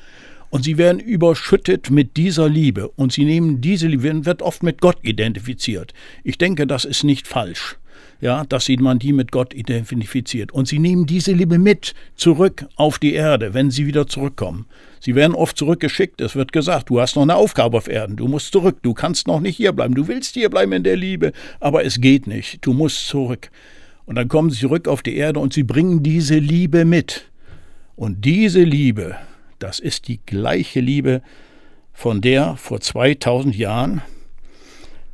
Und 0.50 0.64
sie 0.64 0.78
werden 0.78 1.00
überschüttet 1.00 1.90
mit 1.90 2.18
dieser 2.18 2.50
Liebe. 2.50 2.90
Und 2.90 3.14
sie 3.14 3.24
nehmen 3.24 3.62
diese 3.62 3.88
Liebe, 3.88 4.26
wird 4.26 4.42
oft 4.42 4.64
mit 4.64 4.82
Gott 4.82 4.98
identifiziert. 5.02 5.94
Ich 6.26 6.38
denke, 6.38 6.68
das 6.68 6.84
ist 6.84 7.06
nicht 7.06 7.26
falsch. 7.26 7.78
Ja, 8.20 8.46
dass 8.46 8.66
sie 8.66 8.78
man 8.78 9.00
die 9.00 9.14
mit 9.14 9.32
Gott 9.32 9.54
identifiziert. 9.54 10.52
Und 10.52 10.68
sie 10.68 10.80
nehmen 10.80 11.06
diese 11.06 11.32
Liebe 11.32 11.58
mit 11.58 11.94
zurück 12.16 12.66
auf 12.76 13.00
die 13.00 13.14
Erde, 13.14 13.54
wenn 13.54 13.72
sie 13.72 13.88
wieder 13.88 14.08
zurückkommen. 14.08 14.66
Sie 15.00 15.16
werden 15.16 15.34
oft 15.34 15.58
zurückgeschickt. 15.58 16.22
Es 16.22 16.36
wird 16.36 16.52
gesagt, 16.52 16.90
du 16.90 17.02
hast 17.02 17.16
noch 17.16 17.24
eine 17.24 17.36
Aufgabe 17.36 17.78
auf 17.78 17.88
Erden. 17.88 18.18
Du 18.18 18.28
musst 18.28 18.52
zurück. 18.52 18.78
Du 18.84 18.94
kannst 18.94 19.28
noch 19.28 19.40
nicht 19.40 19.58
hier 19.58 19.72
bleiben. 19.72 19.96
Du 19.96 20.08
willst 20.08 20.36
hier 20.36 20.50
bleiben 20.50 20.74
in 20.74 20.84
der 20.84 20.96
Liebe, 20.96 21.32
aber 21.60 21.84
es 21.84 22.00
geht 22.00 22.28
nicht. 22.28 22.66
Du 22.66 22.74
musst 22.74 23.08
zurück. 23.08 23.50
Und 24.06 24.16
dann 24.16 24.28
kommen 24.28 24.52
sie 24.52 24.60
zurück 24.60 24.88
auf 24.88 25.02
die 25.02 25.16
Erde 25.16 25.40
und 25.40 25.54
sie 25.54 25.64
bringen 25.64 26.04
diese 26.04 26.38
Liebe 26.38 26.86
mit. 26.86 27.32
Und 27.96 28.26
diese 28.26 28.62
Liebe, 28.62 29.16
das 29.58 29.80
ist 29.80 30.08
die 30.08 30.20
gleiche 30.26 30.80
Liebe, 30.80 31.22
von 31.94 32.22
der 32.22 32.56
vor 32.58 32.80
2000 32.80 33.56
Jahren 33.56 34.02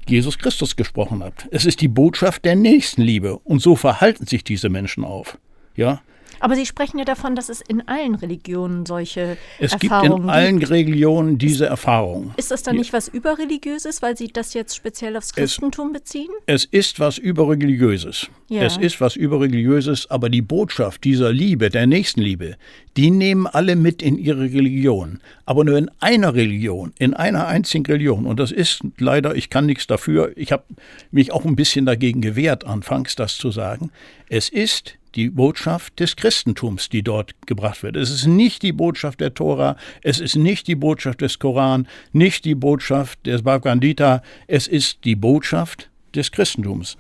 Jesus 0.10 0.38
Christus 0.38 0.76
gesprochen 0.76 1.24
hat. 1.24 1.48
Es 1.52 1.66
ist 1.66 1.82
die 1.82 1.88
Botschaft 1.88 2.46
der 2.46 2.56
Nächstenliebe 2.56 3.38
und 3.40 3.62
so 3.62 3.76
verhalten 3.76 4.26
sich 4.26 4.44
diese 4.44 4.70
Menschen 4.70 5.04
auf. 5.04 5.38
Ja, 5.76 6.02
aber 6.40 6.56
Sie 6.56 6.66
sprechen 6.66 7.00
ja 7.00 7.06
davon, 7.06 7.36
dass 7.36 7.50
es 7.50 7.62
in 7.62 7.88
allen 7.88 8.16
Religionen 8.16 8.86
solche 8.86 9.38
es 9.60 9.74
Erfahrungen 9.74 10.12
gibt. 10.12 10.24
in 10.24 10.30
allen 10.30 10.64
Religionen 10.64 11.38
diese 11.38 11.66
Erfahrung. 11.66 12.34
Ist 12.38 12.52
das 12.52 12.64
dann 12.64 12.76
nicht 12.76 12.94
was 12.94 13.08
Überreligiöses, 13.08 14.02
weil 14.02 14.18
Sie 14.18 14.28
das 14.28 14.54
jetzt 14.54 14.76
speziell 14.76 15.18
aufs 15.18 15.34
Christentum 15.34 15.88
es, 15.88 15.94
beziehen? 15.94 16.30
Es 16.46 16.66
ist 16.66 17.00
was 17.00 17.18
Überreligiöses. 17.18 18.30
Ja. 18.50 18.64
Es 18.64 18.78
ist 18.78 19.02
was 19.02 19.16
Überreligiöses, 19.16 20.10
aber 20.10 20.30
die 20.30 20.42
Botschaft 20.42 21.04
dieser 21.04 21.34
Liebe, 21.34 21.70
der 21.70 21.86
Nächstenliebe, 21.86 22.56
die 22.96 23.12
nehmen 23.12 23.46
alle 23.46 23.76
mit 23.76 24.02
in 24.02 24.18
ihre 24.18 24.44
Religion. 24.44 25.20
Aber 25.46 25.64
nur 25.64 25.78
in 25.78 25.92
einer 26.00 26.34
Religion, 26.34 26.94
in 26.98 27.14
einer 27.14 27.48
einzigen 27.48 27.86
Religion. 27.86 28.26
Und 28.26 28.40
das 28.40 28.52
ist 28.52 28.82
leider, 28.98 29.36
ich 29.36 29.50
kann 29.50 29.66
nichts 29.66 29.88
dafür, 29.88 30.32
ich 30.36 30.52
habe 30.52 30.64
mich 31.12 31.32
auch 31.32 31.46
ein 31.46 31.56
bisschen 31.56 31.86
dagegen 31.86 32.22
gewehrt, 32.22 32.66
anfangs 32.66 33.16
das 33.16 33.38
zu 33.38 33.52
sagen. 33.52 33.92
Es 34.30 34.50
ist 34.50 34.97
die 35.16 35.30
Botschaft 35.30 36.00
des 36.00 36.16
Christentums, 36.16 36.90
die 36.90 37.04
dort 37.04 37.36
gebracht 37.46 37.84
wird. 37.84 37.96
Es 37.96 38.10
ist 38.10 38.28
nicht 38.28 38.64
die 38.64 38.72
Botschaft 38.72 39.22
der 39.22 39.34
Tora, 39.34 39.78
es 40.02 40.20
ist 40.20 40.36
nicht 40.36 40.68
die 40.68 40.76
Botschaft 40.76 41.22
des 41.22 41.40
Koran, 41.40 41.88
nicht 42.14 42.46
die 42.46 42.56
Botschaft 42.56 43.26
des 43.26 43.44
Bhagavad 43.44 43.82
Gita, 43.82 44.22
es 44.48 44.68
ist 44.68 45.04
die 45.04 45.16
Botschaft 45.16 45.90
des 46.16 46.32
Christentums. 46.32 46.98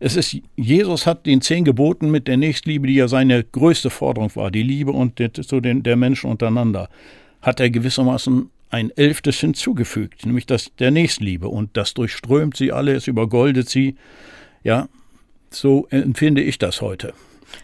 Es 0.00 0.16
ist, 0.16 0.36
Jesus 0.56 1.06
hat 1.06 1.26
den 1.26 1.40
zehn 1.40 1.64
Geboten 1.64 2.10
mit 2.10 2.26
der 2.26 2.36
Nächstliebe, 2.36 2.88
die 2.88 2.94
ja 2.94 3.06
seine 3.06 3.44
größte 3.44 3.88
Forderung 3.88 4.34
war, 4.34 4.50
die 4.50 4.64
Liebe 4.64 4.90
und 4.90 5.20
der, 5.20 5.32
zu 5.32 5.60
den, 5.60 5.84
der 5.84 5.96
Menschen 5.96 6.28
untereinander, 6.28 6.88
hat 7.40 7.60
er 7.60 7.70
gewissermaßen 7.70 8.50
ein 8.72 8.90
elftes 8.96 9.38
hinzugefügt, 9.38 10.26
nämlich 10.26 10.46
das 10.46 10.72
der 10.78 10.90
Nächstliebe. 10.90 11.46
Und 11.46 11.76
das 11.76 11.94
durchströmt 11.94 12.56
sie 12.56 12.72
alle, 12.72 12.94
es 12.94 13.06
übergoldet 13.06 13.68
sie. 13.68 13.96
Ja, 14.64 14.88
so 15.50 15.86
empfinde 15.90 16.42
ich 16.42 16.58
das 16.58 16.80
heute. 16.80 17.12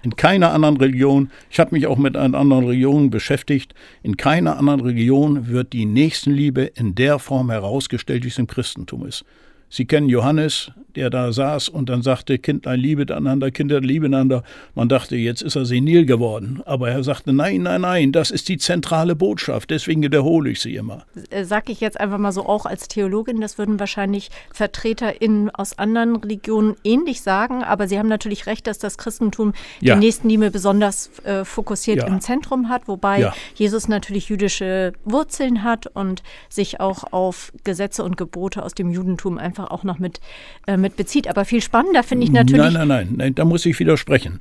In 0.02 0.16
keiner 0.16 0.52
anderen 0.52 0.76
Religion, 0.76 1.30
ich 1.50 1.59
habe 1.59 1.75
mich 1.75 1.87
auch 1.87 1.99
mit 1.99 2.16
anderen 2.16 2.64
Religionen 2.64 3.11
beschäftigt, 3.11 3.75
in 4.02 4.16
keiner 4.16 4.57
anderen 4.57 4.80
Religion 4.80 5.49
wird 5.49 5.73
die 5.73 5.85
Nächstenliebe 5.85 6.62
in 6.62 6.95
der 6.95 7.18
Form 7.18 7.50
herausgestellt, 7.50 8.25
wie 8.25 8.28
es 8.28 8.38
im 8.38 8.47
Christentum 8.47 9.07
ist. 9.07 9.25
Sie 9.70 9.84
kennen 9.84 10.08
Johannes, 10.08 10.72
der 10.98 11.10
da 11.10 11.32
saß 11.32 11.68
und 11.68 11.88
dann 11.88 12.02
sagte, 12.02 12.38
Kindlein 12.38 12.80
liebet 12.80 13.12
einander, 13.12 13.52
Kinder 13.52 13.80
lieben 13.80 14.06
einander. 14.06 14.42
Man 14.75 14.88
dachte, 14.88 15.14
jetzt 15.14 15.42
ist 15.42 15.54
er 15.54 15.64
senil 15.64 16.06
geworden. 16.06 16.60
Aber 16.64 16.90
er 16.90 17.04
sagte, 17.04 17.32
nein, 17.32 17.62
nein, 17.62 17.82
nein, 17.82 18.10
das 18.10 18.32
ist 18.32 18.48
die 18.48 18.58
zentrale 18.58 19.14
Botschaft, 19.14 19.70
deswegen 19.70 20.02
wiederhole 20.02 20.50
ich 20.50 20.60
sie 20.60 20.75
immer. 20.75 21.04
Äh, 21.30 21.44
sag 21.44 21.70
ich 21.70 21.80
jetzt 21.80 22.00
einfach 22.00 22.18
mal 22.18 22.32
so 22.32 22.46
auch 22.46 22.66
als 22.66 22.88
Theologin, 22.88 23.40
das 23.40 23.58
würden 23.58 23.78
wahrscheinlich 23.78 24.30
VertreterInnen 24.52 25.50
aus 25.50 25.78
anderen 25.78 26.16
Religionen 26.16 26.75
ähnlich 26.82 27.20
sagen, 27.22 27.62
aber 27.62 27.87
Sie 27.87 27.98
haben 27.98 28.08
natürlich 28.08 28.46
recht, 28.46 28.66
dass 28.66 28.78
das 28.78 28.98
Christentum 28.98 29.52
ja. 29.80 29.94
die 29.94 30.00
Nächstenliebe 30.00 30.50
besonders 30.50 31.10
äh, 31.25 31.44
fokussiert 31.44 31.98
ja. 31.98 32.06
im 32.06 32.20
Zentrum 32.20 32.68
hat, 32.68 32.88
wobei 32.88 33.20
ja. 33.20 33.34
Jesus 33.54 33.87
natürlich 33.87 34.28
jüdische 34.28 34.94
Wurzeln 35.04 35.62
hat 35.62 35.87
und 35.87 36.25
sich 36.48 36.80
auch 36.80 37.12
auf 37.12 37.52
Gesetze 37.62 38.02
und 38.02 38.16
Gebote 38.16 38.64
aus 38.64 38.75
dem 38.75 38.90
Judentum 38.90 39.38
einfach 39.38 39.57
einfach 39.58 39.70
auch 39.70 39.84
noch 39.84 39.98
mit, 39.98 40.20
äh, 40.66 40.76
mit 40.76 40.96
bezieht. 40.96 41.28
Aber 41.28 41.44
viel 41.44 41.62
spannender 41.62 42.02
finde 42.02 42.24
ich 42.24 42.32
natürlich. 42.32 42.62
Nein, 42.62 42.72
nein, 42.72 42.88
nein, 42.88 43.08
nein, 43.16 43.34
da 43.34 43.44
muss 43.44 43.66
ich 43.66 43.78
widersprechen. 43.78 44.38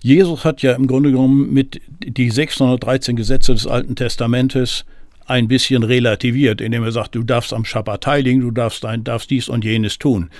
Jesus 0.00 0.44
hat 0.44 0.62
ja 0.62 0.74
im 0.74 0.86
Grunde 0.86 1.10
genommen 1.10 1.52
mit 1.52 1.80
die 2.04 2.30
613 2.30 3.16
Gesetze 3.16 3.52
des 3.52 3.66
Alten 3.66 3.96
Testamentes 3.96 4.84
ein 5.26 5.48
bisschen 5.48 5.82
relativiert, 5.82 6.60
indem 6.60 6.84
er 6.84 6.92
sagt, 6.92 7.14
du 7.14 7.22
darfst 7.22 7.52
am 7.52 7.64
Schabbat 7.64 8.06
heiligen, 8.06 8.40
du 8.40 8.50
darfst, 8.50 8.84
ein, 8.84 9.04
darfst 9.04 9.30
dies 9.30 9.48
und 9.48 9.64
jenes 9.64 9.98
tun. 9.98 10.30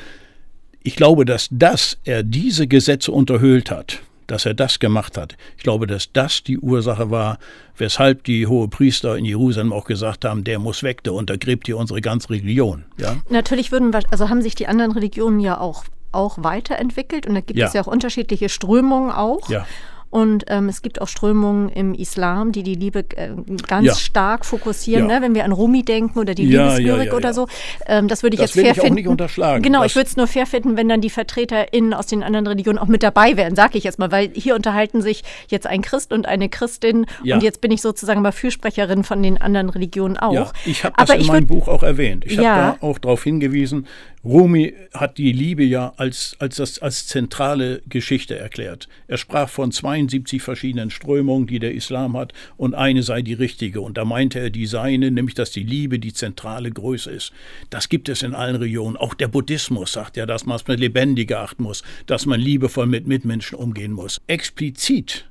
Ich 0.82 0.96
glaube, 0.96 1.24
dass 1.24 1.48
das 1.50 1.98
er 2.04 2.22
diese 2.22 2.66
Gesetze 2.66 3.12
unterhöhlt 3.12 3.70
hat 3.70 4.00
dass 4.28 4.46
er 4.46 4.54
das 4.54 4.78
gemacht 4.78 5.16
hat. 5.18 5.36
Ich 5.56 5.64
glaube, 5.64 5.88
dass 5.88 6.12
das 6.12 6.44
die 6.44 6.58
Ursache 6.58 7.10
war, 7.10 7.38
weshalb 7.76 8.22
die 8.24 8.46
Hohepriester 8.46 9.16
in 9.16 9.24
Jerusalem 9.24 9.72
auch 9.72 9.84
gesagt 9.84 10.24
haben, 10.24 10.44
der 10.44 10.60
muss 10.60 10.84
weg, 10.84 11.02
der 11.02 11.14
untergräbt 11.14 11.66
hier 11.66 11.76
unsere 11.76 12.00
ganze 12.00 12.30
Religion. 12.30 12.84
Ja? 12.98 13.16
Natürlich 13.28 13.72
würden, 13.72 13.92
also 14.10 14.28
haben 14.28 14.42
sich 14.42 14.54
die 14.54 14.68
anderen 14.68 14.92
Religionen 14.92 15.40
ja 15.40 15.58
auch, 15.58 15.84
auch 16.12 16.38
weiterentwickelt 16.38 17.26
und 17.26 17.34
da 17.34 17.40
gibt 17.40 17.58
ja. 17.58 17.66
es 17.66 17.72
ja 17.72 17.82
auch 17.82 17.86
unterschiedliche 17.86 18.48
Strömungen 18.48 19.10
auch. 19.10 19.48
Ja. 19.48 19.66
Und 20.10 20.44
ähm, 20.48 20.68
es 20.68 20.82
gibt 20.82 21.00
auch 21.00 21.08
Strömungen 21.08 21.68
im 21.68 21.94
Islam, 21.94 22.52
die 22.52 22.62
die 22.62 22.74
Liebe 22.74 23.00
äh, 23.16 23.30
ganz 23.66 23.86
ja. 23.86 23.94
stark 23.94 24.46
fokussieren. 24.46 25.08
Ja. 25.08 25.16
Ne? 25.16 25.22
Wenn 25.22 25.34
wir 25.34 25.44
an 25.44 25.52
Rumi 25.52 25.82
denken 25.82 26.18
oder 26.18 26.34
die 26.34 26.48
ja, 26.48 26.76
Liebeslyrik 26.76 27.12
oder 27.12 27.34
so. 27.34 27.46
Ähm, 27.86 28.08
das 28.08 28.22
würde 28.22 28.34
ich 28.34 28.40
das 28.40 28.54
jetzt 28.54 28.64
fair 28.64 28.72
ich 28.72 28.80
finden. 28.80 28.94
nicht 28.94 29.08
unterschlagen. 29.08 29.62
Genau, 29.62 29.82
das 29.82 29.92
ich 29.92 29.96
würde 29.96 30.08
es 30.08 30.16
nur 30.16 30.26
fair 30.26 30.46
finden, 30.46 30.76
wenn 30.76 30.88
dann 30.88 31.00
die 31.00 31.10
VertreterInnen 31.10 31.92
aus 31.92 32.06
den 32.06 32.22
anderen 32.22 32.46
Religionen 32.46 32.78
auch 32.78 32.86
mit 32.86 33.02
dabei 33.02 33.36
wären, 33.36 33.54
sage 33.54 33.76
ich 33.76 33.84
jetzt 33.84 33.98
mal. 33.98 34.10
Weil 34.10 34.30
hier 34.34 34.54
unterhalten 34.54 35.02
sich 35.02 35.24
jetzt 35.48 35.66
ein 35.66 35.82
Christ 35.82 36.12
und 36.12 36.26
eine 36.26 36.48
Christin. 36.48 37.06
Und 37.22 37.42
jetzt 37.42 37.60
bin 37.60 37.70
ich 37.70 37.82
sozusagen 37.82 38.22
mal 38.22 38.32
Fürsprecherin 38.32 39.04
von 39.04 39.22
den 39.22 39.40
anderen 39.40 39.68
Religionen 39.68 40.16
auch. 40.16 40.32
Ja, 40.32 40.52
ich 40.64 40.84
habe 40.84 40.94
das 40.96 41.10
Aber 41.10 41.18
in 41.18 41.26
meinem 41.26 41.46
Buch 41.46 41.68
auch 41.68 41.82
erwähnt. 41.82 42.24
Ich 42.26 42.38
habe 42.38 42.76
da 42.80 42.86
auch 42.86 42.98
darauf 42.98 43.22
hingewiesen, 43.24 43.86
Rumi 44.24 44.74
hat 44.92 45.16
die 45.18 45.32
Liebe 45.32 45.62
ja 45.62 45.92
als, 45.96 46.36
als, 46.40 46.56
das, 46.56 46.80
als 46.80 47.06
zentrale 47.06 47.82
Geschichte 47.88 48.36
erklärt. 48.36 48.88
Er 49.06 49.16
sprach 49.16 49.48
von 49.48 49.70
72 49.70 50.42
verschiedenen 50.42 50.90
Strömungen, 50.90 51.46
die 51.46 51.60
der 51.60 51.72
Islam 51.72 52.16
hat, 52.16 52.32
und 52.56 52.74
eine 52.74 53.02
sei 53.02 53.22
die 53.22 53.34
richtige. 53.34 53.80
Und 53.80 53.96
da 53.96 54.04
meinte 54.04 54.40
er 54.40 54.50
die 54.50 54.66
seine, 54.66 55.10
nämlich 55.10 55.34
dass 55.34 55.52
die 55.52 55.62
Liebe 55.62 55.98
die 55.98 56.12
zentrale 56.12 56.70
Größe 56.70 57.10
ist. 57.10 57.32
Das 57.70 57.88
gibt 57.88 58.08
es 58.08 58.22
in 58.22 58.34
allen 58.34 58.56
Regionen. 58.56 58.96
Auch 58.96 59.14
der 59.14 59.28
Buddhismus 59.28 59.92
sagt 59.92 60.16
ja, 60.16 60.26
dass 60.26 60.46
man 60.46 60.56
es 60.56 60.66
mit 60.66 60.80
lebendiger 60.80 61.40
achten 61.40 61.62
muss, 61.62 61.82
dass 62.06 62.26
man 62.26 62.40
liebevoll 62.40 62.86
mit 62.86 63.06
Mitmenschen 63.06 63.56
umgehen 63.56 63.92
muss. 63.92 64.20
Explizit 64.26 65.26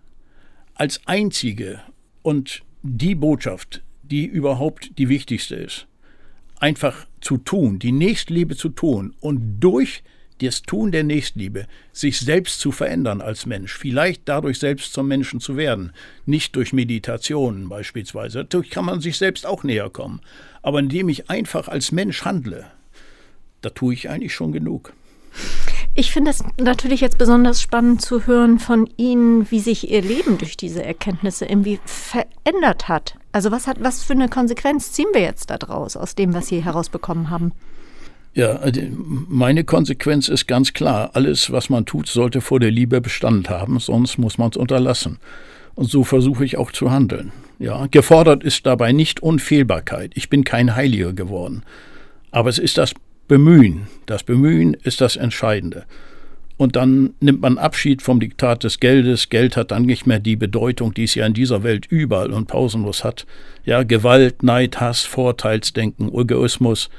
als 0.76 1.02
einzige 1.06 1.82
und 2.22 2.64
die 2.84 3.16
Botschaft, 3.16 3.82
die 4.04 4.26
überhaupt 4.26 4.98
die 4.98 5.10
wichtigste 5.10 5.56
ist, 5.56 5.88
einfach 6.60 7.06
zu 7.22 7.38
tun, 7.38 7.80
die 7.80 7.92
Nächstliebe 7.92 8.56
zu 8.56 8.70
tun 8.70 9.16
und 9.20 9.60
durch 9.60 10.04
das 10.42 10.62
Tun 10.62 10.92
der 10.92 11.04
Nächstliebe 11.04 11.66
sich 11.92 12.20
selbst 12.20 12.60
zu 12.60 12.72
verändern 12.72 13.22
als 13.22 13.46
Mensch, 13.46 13.76
vielleicht 13.76 14.24
dadurch 14.26 14.60
selbst 14.60 14.94
zum 14.94 15.08
Menschen 15.08 15.40
zu 15.40 15.58
werden, 15.58 15.94
nicht 16.26 16.56
durch 16.56 16.74
Meditationen 16.74 17.70
beispielsweise. 17.70 18.46
Dadurch 18.46 18.70
kann 18.70 18.86
man 18.86 19.02
sich 19.02 19.18
selbst 19.18 19.46
auch 19.46 19.64
näher 19.64 19.90
kommen. 19.90 20.22
Aber 20.62 20.80
indem 20.80 21.10
ich 21.10 21.30
einfach 21.30 21.68
als 21.68 21.92
Mensch 21.92 22.24
handle, 22.24 22.66
da 23.62 23.70
tue 23.70 23.94
ich 23.94 24.10
eigentlich 24.10 24.36
schon 24.36 24.52
genug. 24.52 24.94
Ich 26.00 26.12
finde 26.12 26.30
es 26.30 26.44
natürlich 26.62 27.02
jetzt 27.02 27.18
besonders 27.18 27.60
spannend 27.60 28.04
zu 28.04 28.28
hören 28.28 28.60
von 28.60 28.88
Ihnen, 28.98 29.50
wie 29.50 29.60
sich 29.60 29.90
Ihr 29.90 30.04
Leben 30.04 30.38
durch 30.38 30.56
diese 30.56 30.84
Erkenntnisse 30.84 31.46
irgendwie 31.46 31.80
verändert 31.86 32.88
hat. 32.88 33.16
Also 33.32 33.50
was 33.50 33.66
hat, 33.66 33.78
was 33.82 34.04
für 34.04 34.14
eine 34.14 34.30
Konsequenz 34.30 34.92
ziehen 34.92 35.08
wir 35.14 35.22
jetzt 35.22 35.50
daraus 35.50 35.98
aus 35.98 36.14
dem, 36.14 36.36
was 36.36 36.50
Sie 36.50 36.64
herausbekommen 36.64 37.32
haben? 37.32 37.52
Ja, 38.36 38.58
also 38.58 38.80
meine 39.28 39.64
Konsequenz 39.64 40.30
ist 40.30 40.48
ganz 40.48 40.74
klar. 40.74 41.10
Alles, 41.14 41.52
was 41.52 41.72
man 41.72 41.88
tut, 41.88 42.08
sollte 42.08 42.42
vor 42.42 42.60
der 42.60 42.70
Liebe 42.70 43.02
Bestand 43.02 43.50
haben, 43.50 43.80
sonst 43.80 44.20
muss 44.20 44.38
man 44.38 44.52
es 44.52 44.58
unterlassen. 44.58 45.18
Und 45.74 45.90
so 45.90 46.04
versuche 46.04 46.46
ich 46.46 46.60
auch 46.60 46.72
zu 46.72 46.92
handeln. 46.92 47.32
Ja, 47.58 47.88
gefordert 47.88 48.44
ist 48.44 48.68
dabei 48.68 48.92
nicht 48.92 49.24
Unfehlbarkeit. 49.24 50.12
Ich 50.14 50.30
bin 50.30 50.44
kein 50.44 50.76
Heiliger 50.76 51.14
geworden. 51.14 51.64
Aber 52.30 52.50
es 52.52 52.60
ist 52.60 52.78
das 52.78 52.94
Bemühen. 53.28 53.88
Das 54.06 54.24
Bemühen 54.24 54.74
ist 54.74 55.02
das 55.02 55.16
Entscheidende. 55.16 55.86
Und 56.58 56.76
dann 56.76 57.14
nimmt 57.20 57.42
man 57.42 57.60
Abschied 57.60 58.02
vom 58.02 58.20
Diktat 58.20 58.64
des 58.64 58.80
Geldes. 58.80 59.30
Geld 59.30 59.56
hat 59.56 59.72
dann 59.72 59.84
nicht 59.84 60.08
mehr 60.08 60.20
die 60.20 60.36
Bedeutung, 60.36 60.94
die 60.94 61.04
es 61.04 61.14
ja 61.14 61.26
in 61.26 61.34
dieser 61.34 61.62
Welt 61.64 61.86
überall 61.86 62.32
und 62.32 62.48
pausenlos 62.48 63.04
hat. 63.04 63.28
Ja, 63.64 63.84
Gewalt, 63.84 64.42
Neid, 64.42 64.80
Hass, 64.80 65.04
Vorteilsdenken, 65.04 66.12
Egoismus, 66.14 66.90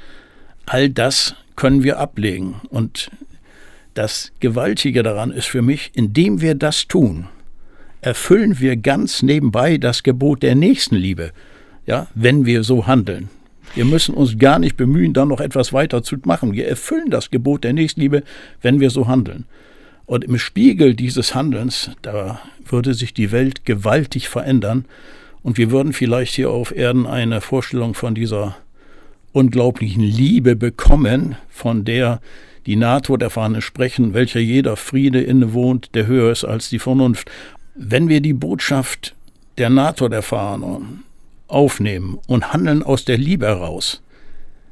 all 0.65 0.89
das 0.89 1.35
können 1.57 1.83
wir 1.83 1.99
ablegen. 1.99 2.55
Und 2.69 3.11
das 3.95 4.31
Gewaltige 4.39 5.03
daran 5.03 5.31
ist 5.31 5.47
für 5.47 5.61
mich, 5.61 5.91
indem 5.93 6.39
wir 6.39 6.55
das 6.55 6.87
tun, 6.87 7.27
erfüllen 7.99 8.59
wir 8.59 8.77
ganz 8.77 9.21
nebenbei 9.23 9.77
das 9.77 10.03
Gebot 10.03 10.41
der 10.41 10.55
Nächstenliebe, 10.55 11.31
ja, 11.85 12.07
wenn 12.15 12.45
wir 12.45 12.63
so 12.63 12.87
handeln. 12.87 13.29
Wir 13.75 13.85
müssen 13.85 14.15
uns 14.15 14.37
gar 14.37 14.59
nicht 14.59 14.77
bemühen, 14.77 15.13
da 15.13 15.25
noch 15.25 15.39
etwas 15.39 15.73
weiter 15.73 16.03
zu 16.03 16.17
machen. 16.25 16.53
Wir 16.53 16.67
erfüllen 16.67 17.09
das 17.09 17.29
Gebot 17.29 17.63
der 17.63 17.73
Nächstenliebe, 17.73 18.23
wenn 18.61 18.79
wir 18.79 18.89
so 18.89 19.07
handeln. 19.07 19.45
Und 20.05 20.23
im 20.23 20.39
Spiegel 20.39 20.95
dieses 20.95 21.35
Handelns, 21.35 21.91
da 22.01 22.41
würde 22.65 22.95
sich 22.95 23.13
die 23.13 23.31
Welt 23.31 23.65
gewaltig 23.65 24.27
verändern 24.27 24.85
und 25.43 25.57
wir 25.57 25.71
würden 25.71 25.93
vielleicht 25.93 26.33
hier 26.33 26.49
auf 26.49 26.75
Erden 26.75 27.05
eine 27.05 27.41
Vorstellung 27.41 27.93
von 27.93 28.15
dieser 28.15 28.57
unglaublichen 29.33 30.03
Liebe 30.03 30.55
bekommen, 30.55 31.35
von 31.49 31.85
der 31.85 32.21
die 32.65 32.75
Nahtoderfahrenen 32.75 33.61
sprechen, 33.61 34.13
welcher 34.13 34.39
jeder 34.39 34.75
Friede 34.75 35.21
innewohnt, 35.21 35.93
der 35.93 36.07
höher 36.07 36.31
ist 36.31 36.43
als 36.43 36.69
die 36.69 36.79
Vernunft. 36.79 37.29
Wenn 37.75 38.09
wir 38.09 38.21
die 38.21 38.33
Botschaft 38.33 39.15
der 39.57 39.69
Nahtoderfahrenen 39.69 41.03
aufnehmen 41.49 42.19
und 42.27 42.53
handeln 42.53 42.83
aus 42.83 43.05
der 43.05 43.17
Liebe 43.17 43.47
heraus, 43.47 44.01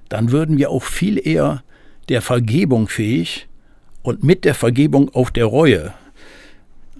dann 0.09 0.31
würden 0.31 0.57
wir 0.57 0.69
auch 0.69 0.83
viel 0.83 1.25
eher 1.25 1.63
der 2.09 2.21
Vergebung 2.21 2.87
fähig 2.87 3.47
und 4.03 4.23
mit 4.23 4.45
der 4.45 4.55
Vergebung 4.55 5.13
auch 5.13 5.29
der 5.29 5.45
Reue. 5.45 5.93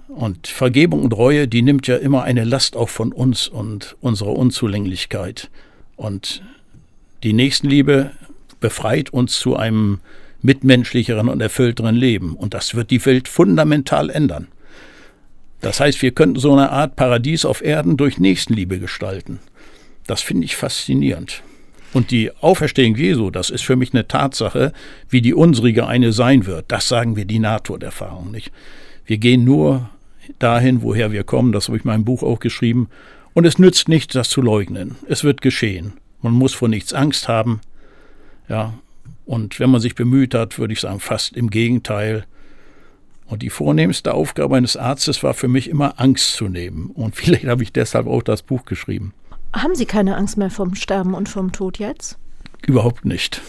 Und 0.08 0.46
Vergebung 0.46 1.02
und 1.02 1.12
Reue, 1.12 1.48
die 1.48 1.62
nimmt 1.62 1.86
ja 1.86 1.96
immer 1.96 2.22
eine 2.24 2.44
Last 2.44 2.76
auch 2.76 2.88
von 2.88 3.12
uns 3.12 3.46
und 3.48 3.96
unserer 4.00 4.32
Unzulänglichkeit. 4.32 5.50
Und 5.96 6.42
die 7.22 7.32
Nächstenliebe 7.32 8.10
befreit 8.60 9.10
uns 9.10 9.38
zu 9.38 9.56
einem 9.56 10.00
mitmenschlicheren 10.42 11.28
und 11.28 11.40
erfüllteren 11.40 11.94
Leben. 11.94 12.34
Und 12.34 12.54
das 12.54 12.74
wird 12.74 12.90
die 12.90 13.04
Welt 13.04 13.28
fundamental 13.28 14.10
ändern. 14.10 14.48
Das 15.60 15.80
heißt, 15.80 16.00
wir 16.02 16.12
könnten 16.12 16.38
so 16.38 16.52
eine 16.52 16.70
Art 16.70 16.94
Paradies 16.96 17.44
auf 17.44 17.62
Erden 17.62 17.96
durch 17.96 18.18
Nächstenliebe 18.18 18.78
gestalten. 18.78 19.40
Das 20.08 20.22
finde 20.22 20.46
ich 20.46 20.56
faszinierend. 20.56 21.42
Und 21.92 22.10
die 22.10 22.32
Auferstehung 22.40 22.96
Jesu, 22.96 23.30
das 23.30 23.50
ist 23.50 23.62
für 23.62 23.76
mich 23.76 23.92
eine 23.92 24.08
Tatsache, 24.08 24.72
wie 25.08 25.20
die 25.20 25.34
unsrige 25.34 25.86
eine 25.86 26.12
sein 26.12 26.46
wird. 26.46 26.64
Das 26.68 26.88
sagen 26.88 27.14
wir 27.14 27.26
die 27.26 27.38
Nahtoderfahrung 27.38 28.30
nicht. 28.30 28.50
Wir 29.06 29.18
gehen 29.18 29.44
nur 29.44 29.90
dahin, 30.38 30.82
woher 30.82 31.12
wir 31.12 31.24
kommen. 31.24 31.52
Das 31.52 31.68
habe 31.68 31.76
ich 31.76 31.84
in 31.84 31.90
meinem 31.90 32.04
Buch 32.04 32.22
auch 32.22 32.40
geschrieben. 32.40 32.88
Und 33.34 33.44
es 33.44 33.58
nützt 33.58 33.88
nichts, 33.88 34.14
das 34.14 34.30
zu 34.30 34.40
leugnen. 34.40 34.96
Es 35.08 35.24
wird 35.24 35.42
geschehen. 35.42 35.92
Man 36.22 36.32
muss 36.32 36.54
vor 36.54 36.68
nichts 36.68 36.94
Angst 36.94 37.28
haben. 37.28 37.60
Ja. 38.48 38.74
Und 39.26 39.60
wenn 39.60 39.70
man 39.70 39.82
sich 39.82 39.94
bemüht 39.94 40.34
hat, 40.34 40.58
würde 40.58 40.72
ich 40.72 40.80
sagen, 40.80 41.00
fast 41.00 41.36
im 41.36 41.50
Gegenteil. 41.50 42.24
Und 43.26 43.42
die 43.42 43.50
vornehmste 43.50 44.14
Aufgabe 44.14 44.56
eines 44.56 44.78
Arztes 44.78 45.22
war 45.22 45.34
für 45.34 45.48
mich 45.48 45.68
immer 45.68 46.00
Angst 46.00 46.32
zu 46.32 46.48
nehmen. 46.48 46.90
Und 46.94 47.14
vielleicht 47.16 47.46
habe 47.46 47.62
ich 47.62 47.72
deshalb 47.72 48.06
auch 48.06 48.22
das 48.22 48.42
Buch 48.42 48.64
geschrieben. 48.64 49.12
Haben 49.62 49.74
Sie 49.74 49.86
keine 49.86 50.16
Angst 50.16 50.36
mehr 50.36 50.50
vom 50.50 50.76
Sterben 50.76 51.14
und 51.14 51.28
vom 51.28 51.50
Tod 51.50 51.78
jetzt? 51.78 52.16
Überhaupt 52.64 53.04
nicht. 53.04 53.42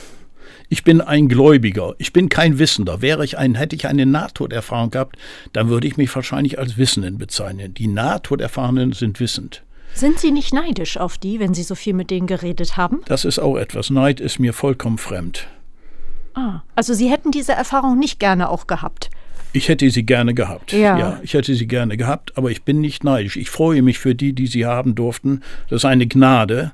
Ich 0.68 0.84
bin 0.84 1.02
ein 1.02 1.30
Gläubiger, 1.30 1.94
ich 2.00 2.14
bin 2.14 2.30
kein 2.30 2.58
Wissender. 2.58 3.02
Wäre 3.02 3.24
ich 3.24 3.38
ein, 3.38 3.54
hätte 3.54 3.76
ich 3.76 3.88
eine 3.88 4.08
Nahtoderfahrung 4.08 4.90
gehabt, 4.90 5.18
dann 5.54 5.70
würde 5.70 5.88
ich 5.88 5.98
mich 5.98 6.14
wahrscheinlich 6.16 6.58
als 6.58 6.78
Wissenden 6.78 7.20
bezeichnen. 7.20 7.76
Die 7.76 7.88
Nahtoderfahrenen 7.88 8.94
sind 8.94 9.20
wissend. 9.20 9.64
Sind 9.94 10.20
Sie 10.20 10.32
nicht 10.32 10.52
neidisch 10.52 10.98
auf 10.98 11.20
die, 11.20 11.40
wenn 11.40 11.54
Sie 11.54 11.64
so 11.64 11.76
viel 11.76 11.94
mit 11.94 12.10
denen 12.10 12.28
geredet 12.28 12.76
haben? 12.76 13.02
Das 13.06 13.26
ist 13.26 13.40
auch 13.40 13.58
etwas. 13.58 13.92
Neid 13.92 14.20
ist 14.20 14.40
mir 14.40 14.54
vollkommen 14.54 14.98
fremd. 14.98 15.48
Ah, 16.34 16.62
also 16.76 16.94
Sie 16.94 17.10
hätten 17.10 17.32
diese 17.32 17.54
Erfahrung 17.54 18.00
nicht 18.00 18.20
gerne 18.20 18.50
auch 18.50 18.66
gehabt. 18.66 19.10
Ich 19.52 19.68
hätte 19.68 19.90
sie 19.90 20.04
gerne 20.04 20.34
gehabt. 20.34 20.72
Ja. 20.72 20.98
ja. 20.98 21.20
Ich 21.24 21.34
hätte 21.34 21.56
sie 21.56 21.68
gerne 21.68 21.98
gehabt, 21.98 22.38
aber 22.38 22.52
ich 22.52 22.64
bin 22.64 22.82
nicht 22.82 23.04
neidisch. 23.04 23.38
Ich 23.38 23.50
freue 23.50 23.82
mich 23.82 24.00
für 24.00 24.16
die, 24.16 24.34
die 24.34 24.48
sie 24.48 24.66
haben 24.66 24.96
durften. 24.96 25.42
Das 25.70 25.78
ist 25.78 25.86
eine 25.86 26.08
Gnade, 26.08 26.72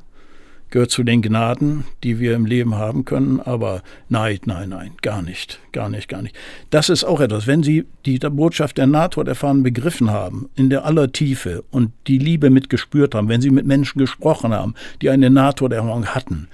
gehört 0.72 0.92
zu 0.92 1.04
den 1.04 1.22
Gnaden, 1.22 1.86
die 2.04 2.20
wir 2.20 2.36
im 2.36 2.46
Leben 2.46 2.76
haben 2.76 3.06
können. 3.06 3.40
Aber 3.40 3.82
nein, 4.10 4.40
nein, 4.46 4.70
nein, 4.70 4.92
gar 5.02 5.22
nicht, 5.22 5.60
gar 5.72 5.90
nicht, 5.90 6.10
gar 6.10 6.22
nicht. 6.22 6.36
Das 6.70 6.90
ist 6.90 7.06
auch 7.06 7.22
etwas. 7.22 7.48
Wenn 7.48 7.64
Sie 7.64 7.86
die 8.06 8.20
Botschaft 8.20 8.78
der 8.78 8.88
Nahtoderfahrenen 8.88 9.64
begriffen 9.64 10.12
haben, 10.12 10.50
in 10.56 10.70
der 10.70 10.84
aller 10.86 11.12
Tiefe 11.12 11.64
und 11.72 11.92
die 12.08 12.18
Liebe 12.18 12.50
mitgespürt 12.50 13.16
haben, 13.16 13.30
wenn 13.30 13.42
Sie 13.42 13.52
mit 13.52 13.66
Menschen 13.66 14.00
gesprochen 14.00 14.54
haben, 14.54 14.76
die 15.02 15.10
eine 15.10 15.30
Nahtoderfahrung 15.30 16.08
hatten, 16.08 16.50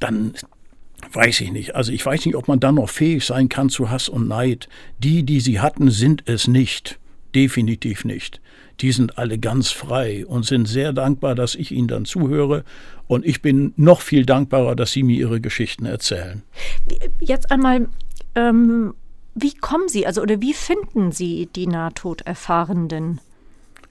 dann 0.00 0.32
weiß 1.12 1.40
ich 1.40 1.52
nicht. 1.52 1.74
Also 1.74 1.92
ich 1.92 2.04
weiß 2.04 2.26
nicht, 2.26 2.36
ob 2.36 2.48
man 2.48 2.60
dann 2.60 2.76
noch 2.76 2.90
fähig 2.90 3.24
sein 3.24 3.48
kann 3.48 3.68
zu 3.68 3.90
Hass 3.90 4.08
und 4.08 4.28
Neid. 4.28 4.68
Die, 4.98 5.22
die 5.22 5.40
sie 5.40 5.60
hatten, 5.60 5.90
sind 5.90 6.22
es 6.26 6.48
nicht. 6.48 6.98
Definitiv 7.34 8.04
nicht. 8.04 8.40
Die 8.80 8.92
sind 8.92 9.18
alle 9.18 9.38
ganz 9.38 9.70
frei 9.70 10.24
und 10.26 10.46
sind 10.46 10.66
sehr 10.66 10.92
dankbar, 10.92 11.34
dass 11.34 11.54
ich 11.54 11.72
ihnen 11.72 11.88
dann 11.88 12.04
zuhöre. 12.04 12.64
Und 13.06 13.26
ich 13.26 13.42
bin 13.42 13.72
noch 13.76 14.00
viel 14.00 14.24
dankbarer, 14.24 14.76
dass 14.76 14.92
sie 14.92 15.02
mir 15.02 15.18
ihre 15.18 15.40
Geschichten 15.40 15.84
erzählen. 15.84 16.42
Jetzt 17.20 17.50
einmal, 17.50 17.88
ähm, 18.34 18.94
wie 19.34 19.54
kommen 19.54 19.88
Sie, 19.88 20.06
also 20.06 20.22
oder 20.22 20.40
wie 20.40 20.54
finden 20.54 21.12
Sie 21.12 21.48
die 21.54 21.66
Nahtoderfahrenden? 21.66 23.20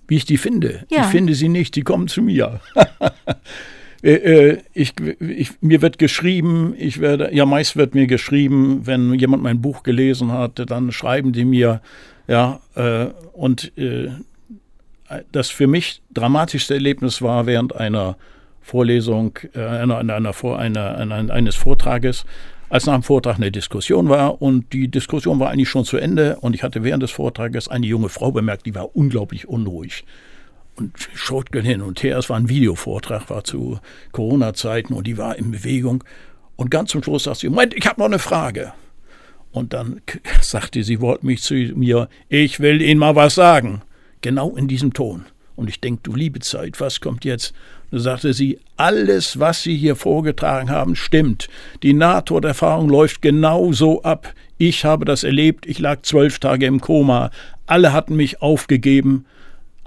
Wie 0.07 0.15
ich 0.15 0.25
die 0.25 0.37
finde? 0.37 0.85
Ja. 0.89 1.01
Ich 1.01 1.07
finde 1.07 1.35
sie 1.35 1.49
nicht, 1.49 1.75
die 1.75 1.81
kommen 1.81 2.07
zu 2.07 2.21
mir. 2.21 2.61
Äh, 4.07 4.13
äh, 4.13 4.57
ich, 4.73 4.93
ich, 5.19 5.51
mir 5.59 5.81
wird 5.81 5.97
geschrieben, 5.99 6.73
ich 6.77 7.01
werde, 7.01 7.35
ja, 7.35 7.45
meist 7.45 7.75
wird 7.75 7.93
mir 7.93 8.07
geschrieben, 8.07 8.87
wenn 8.87 9.13
jemand 9.15 9.43
mein 9.43 9.61
Buch 9.61 9.83
gelesen 9.83 10.31
hat, 10.31 10.61
dann 10.69 10.93
schreiben 10.93 11.33
die 11.33 11.43
mir, 11.43 11.81
ja, 12.25 12.61
äh, 12.75 13.07
und 13.33 13.77
äh, 13.77 14.11
das 15.33 15.49
für 15.49 15.67
mich 15.67 16.01
dramatischste 16.13 16.75
Erlebnis 16.75 17.21
war 17.21 17.47
während 17.47 17.75
einer 17.75 18.15
Vorlesung, 18.61 19.37
äh, 19.53 19.59
einer, 19.59 19.97
einer, 19.97 20.57
einer, 20.57 21.33
eines 21.33 21.55
Vortrages, 21.55 22.25
als 22.69 22.85
nach 22.85 22.93
dem 22.93 23.03
Vortrag 23.03 23.35
eine 23.35 23.51
Diskussion 23.51 24.07
war 24.07 24.41
und 24.41 24.71
die 24.71 24.87
Diskussion 24.87 25.41
war 25.41 25.49
eigentlich 25.49 25.69
schon 25.69 25.83
zu 25.83 25.97
Ende 25.97 26.37
und 26.39 26.53
ich 26.55 26.63
hatte 26.63 26.81
während 26.85 27.03
des 27.03 27.11
Vortrages 27.11 27.67
eine 27.67 27.85
junge 27.85 28.07
Frau 28.07 28.31
bemerkt, 28.31 28.67
die 28.67 28.75
war 28.75 28.95
unglaublich 28.95 29.49
unruhig 29.49 30.05
und 30.77 31.09
schaute 31.13 31.61
hin 31.61 31.81
und 31.81 32.01
her. 32.03 32.17
Es 32.17 32.29
war 32.29 32.37
ein 32.37 32.49
Videovortrag, 32.49 33.29
war 33.29 33.43
zu 33.43 33.79
Corona-Zeiten 34.11 34.93
und 34.93 35.07
die 35.07 35.17
war 35.17 35.35
in 35.35 35.51
Bewegung. 35.51 36.03
Und 36.55 36.71
ganz 36.71 36.91
zum 36.91 37.03
Schluss 37.03 37.23
sagte 37.23 37.41
sie, 37.41 37.49
Moment, 37.49 37.73
ich 37.73 37.85
habe 37.85 37.99
noch 37.99 38.07
eine 38.07 38.19
Frage. 38.19 38.73
Und 39.51 39.73
dann 39.73 40.01
sagte 40.41 40.83
sie 40.83 41.01
wortmäßig 41.01 41.69
zu 41.69 41.77
mir, 41.77 42.09
ich 42.29 42.59
will 42.59 42.81
Ihnen 42.81 42.99
mal 42.99 43.15
was 43.15 43.35
sagen. 43.35 43.81
Genau 44.21 44.55
in 44.55 44.67
diesem 44.67 44.93
Ton. 44.93 45.25
Und 45.55 45.69
ich 45.69 45.81
denke, 45.81 46.01
du 46.03 46.13
liebe 46.15 46.39
Zeit, 46.39 46.79
was 46.79 47.01
kommt 47.01 47.25
jetzt? 47.25 47.53
Und 47.89 47.97
da 47.97 48.03
sagte 48.03 48.33
sie, 48.33 48.59
alles, 48.75 49.39
was 49.39 49.63
Sie 49.63 49.75
hier 49.75 49.95
vorgetragen 49.95 50.69
haben, 50.69 50.95
stimmt. 50.95 51.49
Die 51.81 51.93
Nahtoderfahrung 51.93 52.89
läuft 52.89 53.23
genau 53.23 53.71
so 53.71 54.03
ab. 54.03 54.33
Ich 54.59 54.85
habe 54.85 55.05
das 55.05 55.23
erlebt, 55.23 55.65
ich 55.65 55.79
lag 55.79 56.03
zwölf 56.03 56.37
Tage 56.37 56.67
im 56.67 56.79
Koma. 56.79 57.31
Alle 57.65 57.93
hatten 57.93 58.15
mich 58.15 58.41
aufgegeben. 58.41 59.25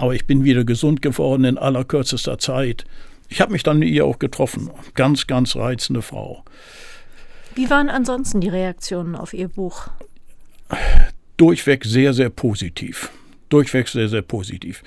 Aber 0.00 0.14
ich 0.14 0.26
bin 0.26 0.44
wieder 0.44 0.64
gesund 0.64 1.02
geworden 1.02 1.44
in 1.44 1.58
allerkürzester 1.58 2.38
Zeit. 2.38 2.86
Ich 3.28 3.42
habe 3.42 3.52
mich 3.52 3.62
dann 3.62 3.80
mit 3.80 3.90
ihr 3.90 4.06
auch 4.06 4.18
getroffen. 4.18 4.70
Ganz, 4.94 5.26
ganz 5.26 5.56
reizende 5.56 6.00
Frau. 6.00 6.42
Wie 7.54 7.68
waren 7.68 7.90
ansonsten 7.90 8.40
die 8.40 8.48
Reaktionen 8.48 9.14
auf 9.14 9.34
Ihr 9.34 9.48
Buch? 9.48 9.88
Durchweg 11.36 11.84
sehr, 11.84 12.14
sehr 12.14 12.30
positiv. 12.30 13.10
Durchweg 13.50 13.88
sehr, 13.88 14.08
sehr 14.08 14.22
positiv. 14.22 14.82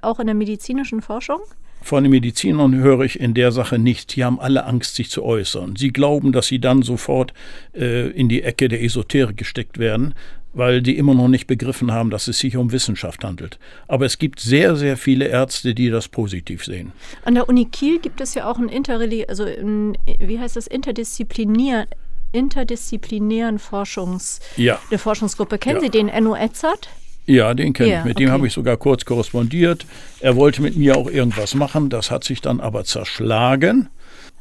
Auch 0.00 0.18
in 0.18 0.28
der 0.28 0.34
medizinischen 0.34 1.02
Forschung? 1.02 1.40
Von 1.82 2.02
den 2.04 2.10
Medizinern 2.10 2.74
höre 2.74 3.02
ich 3.02 3.20
in 3.20 3.34
der 3.34 3.52
Sache 3.52 3.78
nichts. 3.78 4.14
Die 4.14 4.24
haben 4.24 4.40
alle 4.40 4.64
Angst, 4.64 4.94
sich 4.94 5.10
zu 5.10 5.24
äußern. 5.24 5.76
Sie 5.76 5.92
glauben, 5.92 6.32
dass 6.32 6.46
sie 6.46 6.58
dann 6.58 6.80
sofort 6.80 7.34
äh, 7.74 8.08
in 8.12 8.30
die 8.30 8.42
Ecke 8.42 8.68
der 8.68 8.82
Esoterik 8.82 9.36
gesteckt 9.36 9.76
werden 9.76 10.14
weil 10.54 10.80
die 10.82 10.96
immer 10.96 11.14
noch 11.14 11.28
nicht 11.28 11.46
begriffen 11.46 11.92
haben, 11.92 12.10
dass 12.10 12.28
es 12.28 12.38
sich 12.38 12.56
um 12.56 12.72
Wissenschaft 12.72 13.24
handelt. 13.24 13.58
Aber 13.88 14.06
es 14.06 14.18
gibt 14.18 14.40
sehr, 14.40 14.76
sehr 14.76 14.96
viele 14.96 15.26
Ärzte, 15.26 15.74
die 15.74 15.90
das 15.90 16.08
positiv 16.08 16.64
sehen. 16.64 16.92
An 17.24 17.34
der 17.34 17.48
Uni 17.48 17.66
Kiel 17.66 17.98
gibt 18.00 18.20
es 18.20 18.34
ja 18.34 18.48
auch 18.50 18.58
ein 18.58 18.68
Interreli 18.68 19.26
also 19.26 19.44
ein, 19.44 19.98
wie 20.18 20.38
heißt 20.38 20.56
das, 20.56 20.66
interdisziplinär 20.66 21.86
interdisziplinären 22.32 23.60
Forschungs, 23.60 24.40
ja. 24.56 24.80
eine 24.90 24.98
Forschungsgruppe. 24.98 25.56
Kennen 25.58 25.76
Ja. 25.76 25.82
Sie 25.82 25.90
den 25.90 26.08
Enno 26.08 26.34
Edzard? 26.34 26.88
Ja, 27.26 27.54
den 27.54 27.72
kenne 27.72 27.90
Ja, 27.90 27.98
ich. 28.00 28.04
Mit 28.04 28.18
dem 28.18 28.26
okay. 28.26 28.32
habe 28.32 28.46
ich 28.46 28.52
sogar 28.52 28.76
kurz 28.76 29.04
korrespondiert. 29.04 29.86
Er 30.20 30.36
wollte 30.36 30.60
mit 30.60 30.76
mir 30.76 30.96
auch 30.96 31.08
irgendwas 31.08 31.54
machen. 31.54 31.88
Das 31.88 32.10
hat 32.10 32.24
sich 32.24 32.40
dann 32.40 32.60
aber 32.60 32.84
zerschlagen. 32.84 33.88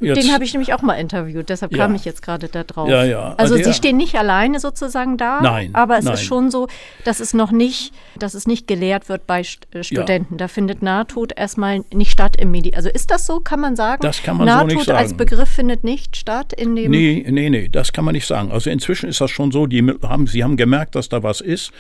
Jetzt, 0.04 0.22
Den 0.24 0.34
habe 0.34 0.44
ich 0.44 0.54
nämlich 0.54 0.74
auch 0.74 0.82
mal 0.82 0.94
interviewt, 0.96 1.50
deshalb 1.50 1.72
Ja. 1.76 1.80
kam 1.86 1.96
ich 1.96 2.06
jetzt 2.06 2.22
gerade 2.22 2.48
da 2.48 2.64
drauf. 2.64 2.90
Ja, 2.90 3.04
ja. 3.04 3.34
Also 3.38 3.56
Der- 3.56 3.66
Sie 3.66 3.74
stehen 3.74 3.98
nicht 3.98 4.16
alleine 4.16 4.60
sozusagen 4.60 5.18
da, 5.18 5.42
Nein, 5.42 5.70
aber 5.74 5.98
es 5.98 6.06
nein. 6.06 6.14
ist 6.16 6.24
schon 6.24 6.52
so, 6.52 6.68
dass 7.04 7.20
es 7.20 7.34
noch 7.34 7.52
nicht, 7.52 7.94
dass 8.18 8.34
es 8.34 8.48
nicht 8.48 8.68
gelehrt 8.68 9.10
wird 9.10 9.26
bei 9.28 9.44
St 9.44 9.68
äh, 9.74 9.84
Studenten. 9.84 10.38
Da 10.38 10.48
findet 10.48 10.82
Nahtod 10.82 11.34
erstmal 11.38 11.84
nicht 11.94 12.12
statt 12.12 12.36
im 12.40 12.52
Medi. 12.52 12.74
Also 12.76 12.90
ist 12.90 13.12
das 13.12 13.26
so, 13.26 13.40
kann 13.40 13.60
man 13.60 13.76
sagen? 13.76 14.02
Das 14.02 14.22
kann 14.24 14.38
man 14.38 14.48
so 14.48 14.54
Nahtod 14.54 14.76
nicht 14.76 14.90
als 14.92 15.10
sagen. 15.10 15.18
Begriff 15.18 15.50
findet 15.50 15.84
nicht 15.84 16.16
statt 16.18 16.54
in 16.54 16.76
dem. 16.76 16.92
Nee, 16.92 17.26
nee, 17.30 17.50
nee, 17.50 17.70
das 17.70 17.94
kann 17.94 18.06
man 18.06 18.14
nicht 18.14 18.28
sagen. 18.28 18.52
Also 18.52 18.70
inzwischen 18.70 19.10
ist 19.10 19.22
das 19.22 19.32
schon 19.32 19.52
so, 19.52 19.66
die 19.68 19.82
haben, 20.04 20.28
sie 20.28 20.44
haben 20.44 20.58
gemerkt, 20.58 20.96
dass 20.96 21.10
da 21.10 21.24
was 21.24 21.42
ist. 21.42 21.72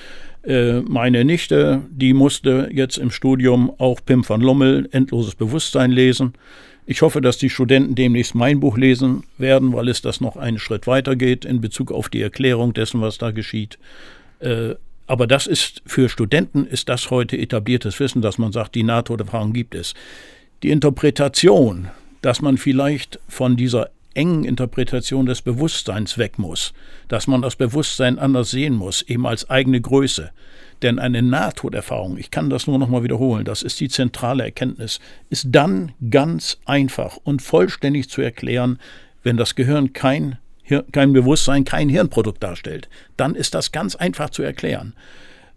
Äh, 0.45 0.81
meine 0.81 1.23
Nichte, 1.23 1.83
die 1.89 2.13
musste 2.13 2.69
jetzt 2.71 2.97
im 2.97 3.11
Studium 3.11 3.71
auch 3.77 4.01
Pim 4.05 4.27
van 4.27 4.41
Lommel, 4.41 4.89
Endloses 4.91 5.35
Bewusstsein 5.35 5.89
lesen. 5.91 6.33
Ich 6.85 7.01
hoffe, 7.01 7.21
dass 7.21 7.37
die 7.37 7.49
Studenten 7.49 7.95
demnächst 7.95 8.35
mein 8.35 8.59
Buch 8.59 8.77
lesen 8.77 9.23
werden, 9.37 9.73
weil 9.73 9.87
es 9.87 10.01
das 10.01 10.21
noch 10.21 10.35
einen 10.35 10.59
Schritt 10.59 10.85
weiter 10.87 11.15
geht 11.15 11.45
in 11.45 11.61
Bezug 11.61 11.91
auf 11.91 12.09
die 12.09 12.21
Erklärung 12.21 12.73
dessen, 12.73 13.01
was 13.01 13.17
da 13.17 13.31
geschieht. 13.31 13.77
Äh, 14.39 14.75
Aber 15.05 15.27
das 15.27 15.47
ist 15.47 15.81
für 15.85 16.07
Studenten 16.09 16.65
ist 16.65 16.87
das 16.87 17.09
heute 17.09 17.37
etabliertes 17.37 17.99
Wissen, 17.99 18.21
dass 18.21 18.37
man 18.37 18.51
sagt, 18.51 18.75
die 18.75 18.83
Nahtoderfahrung 18.83 19.53
gibt 19.53 19.75
es. 19.75 19.93
Die 20.61 20.71
Interpretation, 20.71 21.89
dass 22.21 22.41
man 22.41 22.57
vielleicht 22.57 23.19
von 23.27 23.57
dieser 23.57 23.89
engen 24.13 24.45
Interpretation 24.45 25.25
des 25.25 25.41
Bewusstseins 25.41 26.17
weg 26.17 26.39
muss, 26.39 26.73
dass 27.07 27.27
man 27.27 27.41
das 27.41 27.55
Bewusstsein 27.55 28.17
anders 28.19 28.51
sehen 28.51 28.75
muss, 28.75 29.01
eben 29.01 29.27
als 29.27 29.49
eigene 29.49 29.81
Größe. 29.81 30.31
Denn 30.83 30.99
eine 30.99 31.21
Nahtoderfahrung, 31.21 32.17
ich 32.17 32.29
kann 32.29 32.49
das 32.49 32.67
nur 32.67 32.77
noch 32.77 32.89
mal 32.89 33.03
wiederholen, 33.03 33.45
das 33.45 33.63
ist 33.63 33.79
die 33.79 33.87
zentrale 33.87 34.43
Erkenntnis, 34.43 34.99
ist 35.29 35.47
dann 35.49 35.93
ganz 36.09 36.57
einfach 36.65 37.17
und 37.23 37.41
vollständig 37.41 38.09
zu 38.09 38.21
erklären, 38.21 38.79
wenn 39.23 39.37
das 39.37 39.55
Gehirn 39.55 39.93
kein, 39.93 40.37
kein 40.91 41.13
Bewusstsein, 41.13 41.63
kein 41.63 41.87
Hirnprodukt 41.87 42.43
darstellt. 42.43 42.89
Dann 43.15 43.33
ist 43.33 43.53
das 43.53 43.71
ganz 43.71 43.95
einfach 43.95 44.29
zu 44.29 44.43
erklären. 44.43 44.93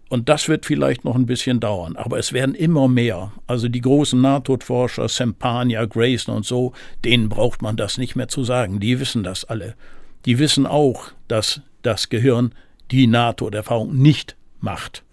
Und 0.09 0.29
das 0.29 0.47
wird 0.47 0.65
vielleicht 0.65 1.03
noch 1.03 1.15
ein 1.15 1.25
bisschen 1.25 1.59
dauern, 1.59 1.97
aber 1.97 2.17
es 2.17 2.31
werden 2.31 2.55
immer 2.55 2.87
mehr. 2.87 3.33
Also 3.45 3.67
die 3.67 3.81
großen 3.81 4.21
Nahtodforscher, 4.21 5.09
Sempania, 5.09 5.83
Grayson 5.85 6.33
und 6.33 6.45
so, 6.45 6.71
denen 7.03 7.27
braucht 7.27 7.61
man 7.61 7.75
das 7.75 7.97
nicht 7.97 8.15
mehr 8.15 8.29
zu 8.29 8.45
sagen. 8.45 8.79
Die 8.79 9.01
wissen 9.01 9.23
das 9.23 9.43
alle. 9.43 9.75
Die 10.25 10.39
wissen 10.39 10.65
auch, 10.65 11.11
dass 11.27 11.61
das 11.81 12.07
Gehirn 12.07 12.53
die 12.91 13.07
Nahtoderfahrung 13.07 13.97
nicht 13.97 14.37
macht. 14.61 15.03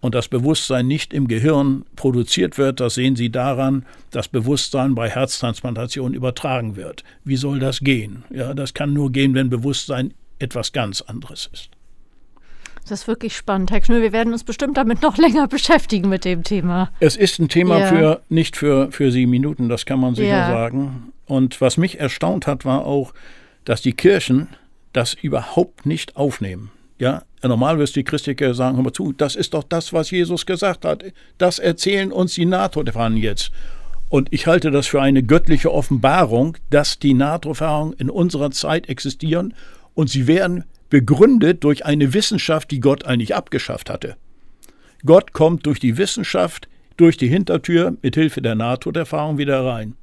Und 0.00 0.14
das 0.14 0.28
Bewusstsein 0.28 0.86
nicht 0.86 1.12
im 1.12 1.28
Gehirn 1.28 1.84
produziert 1.94 2.56
wird, 2.56 2.80
das 2.80 2.94
sehen 2.94 3.16
Sie 3.16 3.30
daran, 3.30 3.84
dass 4.10 4.28
Bewusstsein 4.28 4.94
bei 4.94 5.10
Herztransplantation 5.10 6.14
übertragen 6.14 6.76
wird. 6.76 7.04
Wie 7.22 7.36
soll 7.36 7.58
das 7.58 7.80
gehen? 7.80 8.24
Ja, 8.30 8.54
das 8.54 8.72
kann 8.72 8.94
nur 8.94 9.12
gehen, 9.12 9.34
wenn 9.34 9.50
Bewusstsein 9.50 10.14
etwas 10.38 10.72
ganz 10.72 11.02
anderes 11.02 11.50
ist. 11.52 11.70
Das 12.88 13.02
ist 13.02 13.08
wirklich 13.08 13.36
spannend, 13.36 13.70
Herr 13.70 13.80
Knüll. 13.80 14.02
Wir 14.02 14.12
werden 14.12 14.32
uns 14.32 14.42
bestimmt 14.42 14.76
damit 14.76 15.02
noch 15.02 15.18
länger 15.18 15.46
beschäftigen 15.48 16.08
mit 16.08 16.24
dem 16.24 16.42
Thema. 16.42 16.90
Es 16.98 17.14
ist 17.14 17.38
ein 17.38 17.48
Thema 17.48 17.78
ja. 17.78 17.86
für 17.86 18.22
nicht 18.30 18.56
für, 18.56 18.90
für 18.90 19.12
sieben 19.12 19.30
Minuten, 19.30 19.68
das 19.68 19.84
kann 19.84 20.00
man 20.00 20.14
sicher 20.14 20.28
ja. 20.28 20.50
sagen. 20.50 21.12
Und 21.26 21.60
was 21.60 21.76
mich 21.76 22.00
erstaunt 22.00 22.46
hat, 22.46 22.64
war 22.64 22.86
auch, 22.86 23.12
dass 23.64 23.82
die 23.82 23.92
Kirchen 23.92 24.48
das 24.92 25.14
überhaupt 25.14 25.86
nicht 25.86 26.16
aufnehmen. 26.16 26.72
Ja, 27.00 27.22
normal 27.42 27.78
wirst 27.78 27.96
die 27.96 28.04
Christiker 28.04 28.52
sagen, 28.52 28.76
hör 28.76 28.84
mal 28.84 28.92
zu, 28.92 29.12
das 29.12 29.34
ist 29.34 29.54
doch 29.54 29.64
das, 29.64 29.94
was 29.94 30.10
Jesus 30.10 30.44
gesagt 30.44 30.84
hat. 30.84 31.02
Das 31.38 31.58
erzählen 31.58 32.12
uns 32.12 32.34
die 32.34 32.44
NATO-Fahnen 32.44 33.16
jetzt. 33.16 33.50
Und 34.10 34.28
ich 34.32 34.46
halte 34.46 34.70
das 34.70 34.86
für 34.86 35.00
eine 35.00 35.22
göttliche 35.22 35.72
Offenbarung, 35.72 36.58
dass 36.68 36.98
die 36.98 37.14
NATO-Erfahrungen 37.14 37.94
in 37.94 38.10
unserer 38.10 38.50
Zeit 38.50 38.90
existieren 38.90 39.54
und 39.94 40.10
sie 40.10 40.26
werden 40.26 40.64
begründet 40.90 41.64
durch 41.64 41.86
eine 41.86 42.12
Wissenschaft, 42.12 42.70
die 42.70 42.80
Gott 42.80 43.06
eigentlich 43.06 43.34
abgeschafft 43.34 43.88
hatte. 43.88 44.16
Gott 45.06 45.32
kommt 45.32 45.64
durch 45.64 45.80
die 45.80 45.96
Wissenschaft, 45.96 46.68
durch 46.98 47.16
die 47.16 47.28
Hintertür 47.28 47.96
mit 48.02 48.14
Hilfe 48.14 48.42
der 48.42 48.56
NATO-Erfahrung 48.56 49.38
wieder 49.38 49.64
rein. 49.64 49.94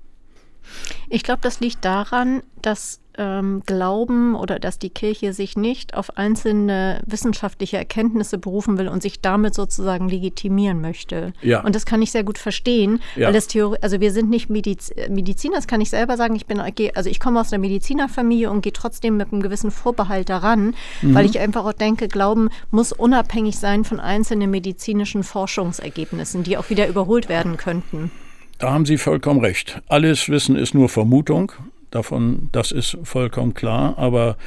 Ich 1.09 1.21
glaube, 1.21 1.41
das 1.43 1.59
liegt 1.59 1.85
daran, 1.85 2.41
dass 2.63 3.01
ähm, 3.17 3.63
glauben 3.65 4.35
oder 4.35 4.59
dass 4.59 4.79
die 4.79 4.89
Kirche 4.89 5.33
sich 5.33 5.57
nicht 5.57 5.95
auf 5.95 6.17
einzelne 6.17 7.01
wissenschaftliche 7.05 7.77
Erkenntnisse 7.77 8.37
berufen 8.37 8.77
will 8.77 8.87
und 8.87 9.01
sich 9.01 9.21
damit 9.21 9.53
sozusagen 9.53 10.09
legitimieren 10.09 10.81
möchte. 10.81 11.33
Ja. 11.41 11.61
Und 11.61 11.75
das 11.75 11.85
kann 11.85 12.01
ich 12.01 12.11
sehr 12.11 12.23
gut 12.23 12.37
verstehen, 12.37 12.99
ja. 13.15 13.27
weil 13.27 13.33
das 13.33 13.47
Theorie, 13.47 13.77
also 13.81 13.99
wir 13.99 14.11
sind 14.11 14.29
nicht 14.29 14.49
Mediz 14.49 14.91
Mediziner, 15.09 15.55
das 15.55 15.67
kann 15.67 15.81
ich 15.81 15.89
selber 15.89 16.17
sagen. 16.17 16.35
Ich 16.35 16.45
bin, 16.45 16.59
also 16.59 17.09
ich 17.09 17.19
komme 17.19 17.39
aus 17.39 17.51
einer 17.51 17.61
Medizinerfamilie 17.61 18.49
und 18.49 18.61
gehe 18.61 18.73
trotzdem 18.73 19.17
mit 19.17 19.31
einem 19.31 19.41
gewissen 19.41 19.71
Vorbehalt 19.71 20.29
daran, 20.29 20.75
mhm. 21.01 21.15
weil 21.15 21.25
ich 21.25 21.39
einfach 21.39 21.65
auch 21.65 21.73
denke, 21.73 22.07
Glauben 22.07 22.49
muss 22.71 22.91
unabhängig 22.91 23.57
sein 23.57 23.83
von 23.83 23.99
einzelnen 23.99 24.51
medizinischen 24.51 25.23
Forschungsergebnissen, 25.23 26.43
die 26.43 26.57
auch 26.57 26.69
wieder 26.69 26.87
überholt 26.87 27.29
werden 27.29 27.57
könnten. 27.57 28.11
Da 28.59 28.71
haben 28.71 28.85
Sie 28.85 28.97
vollkommen 28.97 29.39
recht. 29.39 29.81
Alles 29.87 30.29
Wissen 30.29 30.55
ist 30.55 30.73
nur 30.73 30.89
Vermutung 30.89 31.51
davon, 31.97 32.49
das 32.51 32.71
ist 32.71 32.97
vollkommen 33.03 33.53
klar, 33.53 33.97
aber 33.97 34.37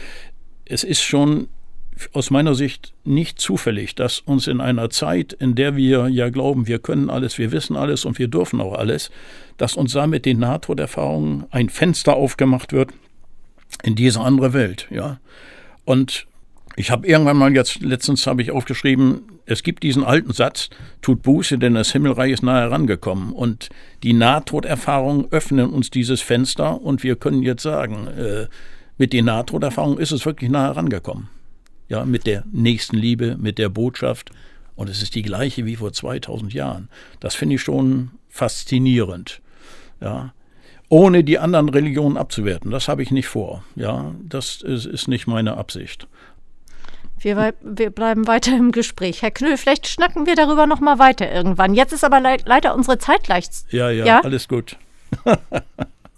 es 0.65 0.85
ist 0.85 1.03
schon 1.03 1.49
aus 2.13 2.31
meiner 2.31 2.55
Sicht 2.55 2.95
nicht 3.05 3.41
zufällig, 3.41 3.95
dass 3.95 4.21
uns 4.21 4.47
in 4.47 4.61
einer 4.61 4.89
Zeit, 4.89 5.33
in 5.35 5.55
der 5.55 5.77
wir 5.77 6.09
ja 6.09 6.31
glauben, 6.31 6.67
wir 6.67 6.79
können 6.79 7.11
alles, 7.11 7.37
wir 7.37 7.53
wissen 7.53 7.77
alles 7.77 8.05
und 8.05 8.19
wir 8.19 8.29
dürfen 8.29 8.61
auch 8.61 8.75
alles, 8.75 9.11
dass 9.59 9.77
uns 9.77 9.93
damit 9.93 10.25
den 10.25 10.39
NATO-Erfahrungen 10.39 11.45
ein 11.51 11.69
Fenster 11.69 12.15
aufgemacht 12.15 12.73
wird 12.73 12.91
in 13.83 13.95
diese 13.95 14.21
andere 14.21 14.53
Welt, 14.53 14.89
ja. 14.91 15.21
Und 15.85 16.27
ich 16.81 16.90
habe 16.90 17.07
irgendwann 17.07 17.37
mal 17.37 17.55
jetzt, 17.55 17.81
letztens 17.81 18.27
habe 18.27 18.40
ich 18.40 18.51
aufgeschrieben, 18.51 19.21
es 19.45 19.62
gibt 19.62 19.83
diesen 19.83 20.03
alten 20.03 20.33
Satz, 20.33 20.71
tut 21.03 21.21
Buße, 21.21 21.59
denn 21.59 21.75
das 21.75 21.93
Himmelreich 21.93 22.33
ist 22.33 22.43
nahe 22.43 22.62
herangekommen. 22.62 23.35
Und 23.35 23.69
die 24.03 24.14
Nahtoderfahrungen 24.14 25.31
öffnen 25.31 25.69
uns 25.69 25.90
dieses 25.90 26.23
Fenster 26.23 26.81
und 26.81 27.03
wir 27.03 27.16
können 27.16 27.43
jetzt 27.43 27.64
sagen, 27.64 28.07
äh, 28.07 28.47
mit 28.97 29.12
den 29.12 29.27
Nahtoderfahrungen 29.27 29.99
ist 29.99 30.11
es 30.11 30.25
wirklich 30.25 30.51
nahe 30.51 30.69
herangekommen. 30.69 31.29
Ja, 31.88 32.07
mit 32.07 32.27
der 32.27 32.45
nächsten 32.51 32.97
Liebe, 32.97 33.37
mit 33.37 33.59
der 33.59 33.69
Botschaft. 33.69 34.31
Und 34.75 34.88
es 34.88 35.03
ist 35.03 35.14
die 35.14 35.23
gleiche 35.23 35.66
wie 35.66 35.77
vor 35.77 35.93
2000 35.93 36.55
Jahren. 36.55 36.88
Das 37.19 37.35
finde 37.35 37.57
ich 37.57 37.62
schon 37.62 38.12
faszinierend. 38.31 39.43
Ja, 40.01 40.33
ohne 40.88 41.23
die 41.25 41.38
anderen 41.38 41.69
Religionen 41.69 42.16
abzuwerten. 42.16 42.71
Das 42.71 42.88
habe 42.88 43.03
ich 43.03 43.11
nicht 43.11 43.29
vor. 43.29 43.64
Ja, 43.77 44.14
das 44.25 44.61
ist, 44.61 44.87
ist 44.87 45.09
nicht 45.09 45.27
meine 45.27 45.57
Absicht. 45.57 46.09
Wir, 47.22 47.54
wir, 47.61 47.90
bleiben 47.90 48.26
weiter 48.26 48.56
im 48.56 48.72
Gespräch. 48.72 49.20
Herr 49.20 49.30
Knüll, 49.30 49.59
vielleicht 49.59 49.87
schnacken 49.87 50.26
wir 50.26 50.37
darüber 50.37 50.66
noch 50.66 50.80
mal 50.80 50.98
weiter 50.98 51.30
irgendwann. 51.30 51.74
Jetzt 51.74 51.92
ist 51.92 52.02
aber 52.02 52.18
le 52.18 52.38
leider 52.46 52.74
unsere 52.74 52.98
Zeit 52.98 53.24
gleich. 53.24 53.46
Ja, 53.68 53.90
ja, 53.90 54.06
ja? 54.06 54.20
alles 54.20 54.48
gut. 54.48 54.76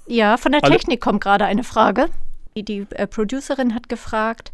ja, 0.07 0.37
von 0.37 0.53
der 0.53 0.63
Technik 0.63 1.01
kommt 1.01 1.21
gerade 1.21 1.45
eine 1.45 1.65
Frage. 1.65 2.09
Die 2.57 2.87
äh, 2.91 3.07
Producerin 3.07 3.75
hat 3.75 3.89
gefragt, 3.89 4.53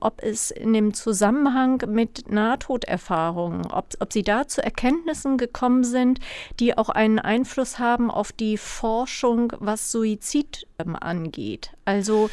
ob 0.00 0.22
es 0.22 0.50
in 0.50 0.72
dem 0.72 0.92
Zusammenhang 0.92 1.82
mit 1.88 2.30
Nahtoderfahrungen, 2.30 3.66
ob, 3.72 3.86
ob 4.00 4.12
sie 4.12 4.22
da 4.22 4.46
zu 4.46 4.62
Erkenntnissen 4.62 5.38
gekommen 5.38 5.84
sind, 5.84 6.20
die 6.60 6.76
auch 6.76 6.90
einen 6.90 7.18
Einfluss 7.18 7.78
haben 7.78 8.10
auf 8.10 8.32
die 8.32 8.58
Forschung, 8.58 9.52
was 9.58 9.90
Suizid 9.90 10.66
ähm, 10.78 10.94
angeht. 10.94 11.70
Also 11.84 12.28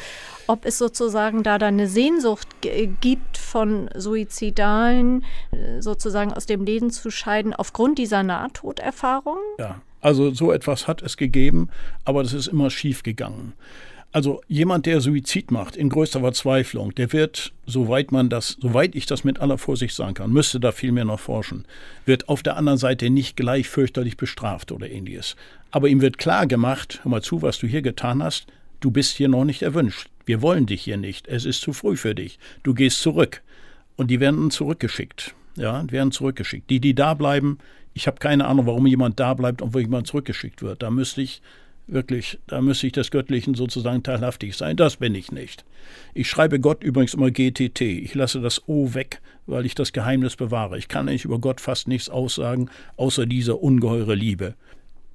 ob 0.46 0.66
es 0.66 0.76
sozusagen 0.76 1.42
da 1.42 1.58
dann 1.58 1.74
eine 1.74 1.88
Sehnsucht 1.88 2.48
gibt 2.60 3.38
von 3.38 3.88
Suizidalen 3.94 5.24
äh, 5.50 5.80
sozusagen 5.80 6.32
aus 6.32 6.44
dem 6.44 6.64
Leben 6.64 6.90
zu 6.90 7.10
scheiden 7.10 7.54
aufgrund 7.54 7.98
dieser 7.98 8.22
Nahtoderfahrung. 8.22 9.38
Ja, 9.58 9.80
also 10.00 10.30
so 10.30 10.52
etwas 10.52 10.86
hat 10.86 11.02
es 11.02 11.16
gegeben, 11.16 11.70
aber 12.04 12.22
das 12.22 12.34
ist 12.34 12.48
immer 12.48 12.70
schief 12.70 13.02
gegangen. 13.02 13.54
Also 14.16 14.40
jemand, 14.48 14.86
der 14.86 15.02
Suizid 15.02 15.50
macht 15.50 15.76
in 15.76 15.90
größter 15.90 16.20
Verzweiflung, 16.20 16.94
der 16.94 17.12
wird, 17.12 17.52
soweit 17.66 18.12
man 18.12 18.30
das, 18.30 18.56
soweit 18.58 18.94
ich 18.94 19.04
das 19.04 19.24
mit 19.24 19.40
aller 19.40 19.58
Vorsicht 19.58 19.94
sagen 19.94 20.14
kann, 20.14 20.32
müsste 20.32 20.58
da 20.58 20.72
viel 20.72 20.90
mehr 20.90 21.04
noch 21.04 21.20
forschen, 21.20 21.66
wird 22.06 22.30
auf 22.30 22.42
der 22.42 22.56
anderen 22.56 22.78
Seite 22.78 23.10
nicht 23.10 23.36
gleich 23.36 23.68
fürchterlich 23.68 24.16
bestraft 24.16 24.72
oder 24.72 24.88
ähnliches. 24.88 25.36
Aber 25.70 25.88
ihm 25.88 26.00
wird 26.00 26.16
klar 26.16 26.46
gemacht, 26.46 27.00
hör 27.02 27.10
mal 27.10 27.20
zu, 27.20 27.42
was 27.42 27.58
du 27.58 27.66
hier 27.66 27.82
getan 27.82 28.22
hast, 28.22 28.46
du 28.80 28.90
bist 28.90 29.18
hier 29.18 29.28
noch 29.28 29.44
nicht 29.44 29.60
erwünscht. 29.60 30.08
Wir 30.24 30.40
wollen 30.40 30.64
dich 30.64 30.80
hier 30.80 30.96
nicht. 30.96 31.28
Es 31.28 31.44
ist 31.44 31.60
zu 31.60 31.74
früh 31.74 31.98
für 31.98 32.14
dich. 32.14 32.38
Du 32.62 32.72
gehst 32.72 33.02
zurück. 33.02 33.42
Und 33.96 34.10
die 34.10 34.18
werden 34.18 34.50
zurückgeschickt. 34.50 35.34
Ja, 35.56 35.84
werden 35.90 36.10
zurückgeschickt. 36.10 36.70
Die, 36.70 36.80
die 36.80 36.94
da 36.94 37.12
bleiben, 37.12 37.58
ich 37.92 38.06
habe 38.06 38.16
keine 38.16 38.46
Ahnung, 38.46 38.64
warum 38.64 38.86
jemand 38.86 39.20
da 39.20 39.34
bleibt 39.34 39.60
und 39.60 39.74
wo 39.74 39.78
jemand 39.78 40.06
zurückgeschickt 40.06 40.62
wird. 40.62 40.82
Da 40.82 40.90
müsste 40.90 41.20
ich 41.20 41.42
Wirklich, 41.88 42.40
da 42.48 42.60
müsste 42.60 42.88
ich 42.88 42.92
des 42.92 43.12
Göttlichen 43.12 43.54
sozusagen 43.54 44.02
teilhaftig 44.02 44.56
sein. 44.56 44.76
Das 44.76 44.96
bin 44.96 45.14
ich 45.14 45.30
nicht. 45.30 45.64
Ich 46.14 46.28
schreibe 46.28 46.58
Gott 46.58 46.82
übrigens 46.82 47.14
immer 47.14 47.30
GTT. 47.30 47.80
Ich 47.80 48.14
lasse 48.14 48.40
das 48.40 48.68
O 48.68 48.94
weg, 48.94 49.20
weil 49.46 49.64
ich 49.66 49.76
das 49.76 49.92
Geheimnis 49.92 50.34
bewahre. 50.34 50.78
Ich 50.78 50.88
kann 50.88 51.08
eigentlich 51.08 51.24
über 51.24 51.38
Gott 51.38 51.60
fast 51.60 51.86
nichts 51.86 52.08
aussagen, 52.08 52.70
außer 52.96 53.26
dieser 53.26 53.62
ungeheure 53.62 54.16
Liebe. 54.16 54.54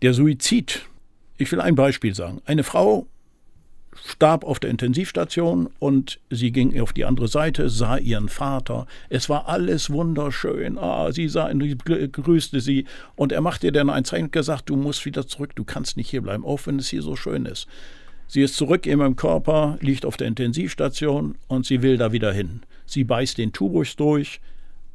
Der 0.01 0.13
Suizid. 0.13 0.87
Ich 1.37 1.51
will 1.51 1.59
ein 1.59 1.75
Beispiel 1.75 2.15
sagen. 2.15 2.41
Eine 2.45 2.63
Frau 2.63 3.07
starb 3.95 4.43
auf 4.43 4.59
der 4.59 4.69
Intensivstation 4.69 5.69
und 5.79 6.19
sie 6.29 6.51
ging 6.51 6.79
auf 6.81 6.93
die 6.93 7.05
andere 7.05 7.27
Seite, 7.27 7.69
sah 7.69 7.97
ihren 7.97 8.29
Vater. 8.29 8.87
Es 9.09 9.29
war 9.29 9.47
alles 9.47 9.89
wunderschön. 9.89 10.77
Ah, 10.77 11.11
sie 11.11 11.27
sah 11.27 11.49
ihn, 11.49 11.77
grüßte 11.77 12.61
sie 12.61 12.85
und 13.15 13.31
er 13.31 13.41
machte 13.41 13.67
ihr 13.67 13.73
dann 13.73 13.89
ein 13.89 14.05
Zeichen 14.05 14.25
und 14.25 14.31
gesagt, 14.31 14.69
du 14.69 14.75
musst 14.75 15.05
wieder 15.05 15.27
zurück, 15.27 15.55
du 15.55 15.63
kannst 15.63 15.97
nicht 15.97 16.09
hier 16.09 16.21
bleiben, 16.21 16.45
auch 16.45 16.65
wenn 16.65 16.79
es 16.79 16.89
hier 16.89 17.01
so 17.01 17.15
schön 17.15 17.45
ist. 17.45 17.67
Sie 18.27 18.41
ist 18.41 18.55
zurück 18.55 18.85
in 18.85 18.99
meinem 18.99 19.17
Körper, 19.17 19.77
liegt 19.81 20.05
auf 20.05 20.15
der 20.15 20.27
Intensivstation 20.27 21.35
und 21.49 21.65
sie 21.65 21.81
will 21.81 21.97
da 21.97 22.13
wieder 22.13 22.31
hin. 22.31 22.61
Sie 22.85 23.03
beißt 23.03 23.37
den 23.37 23.51
Tubus 23.51 23.97
durch 23.97 24.39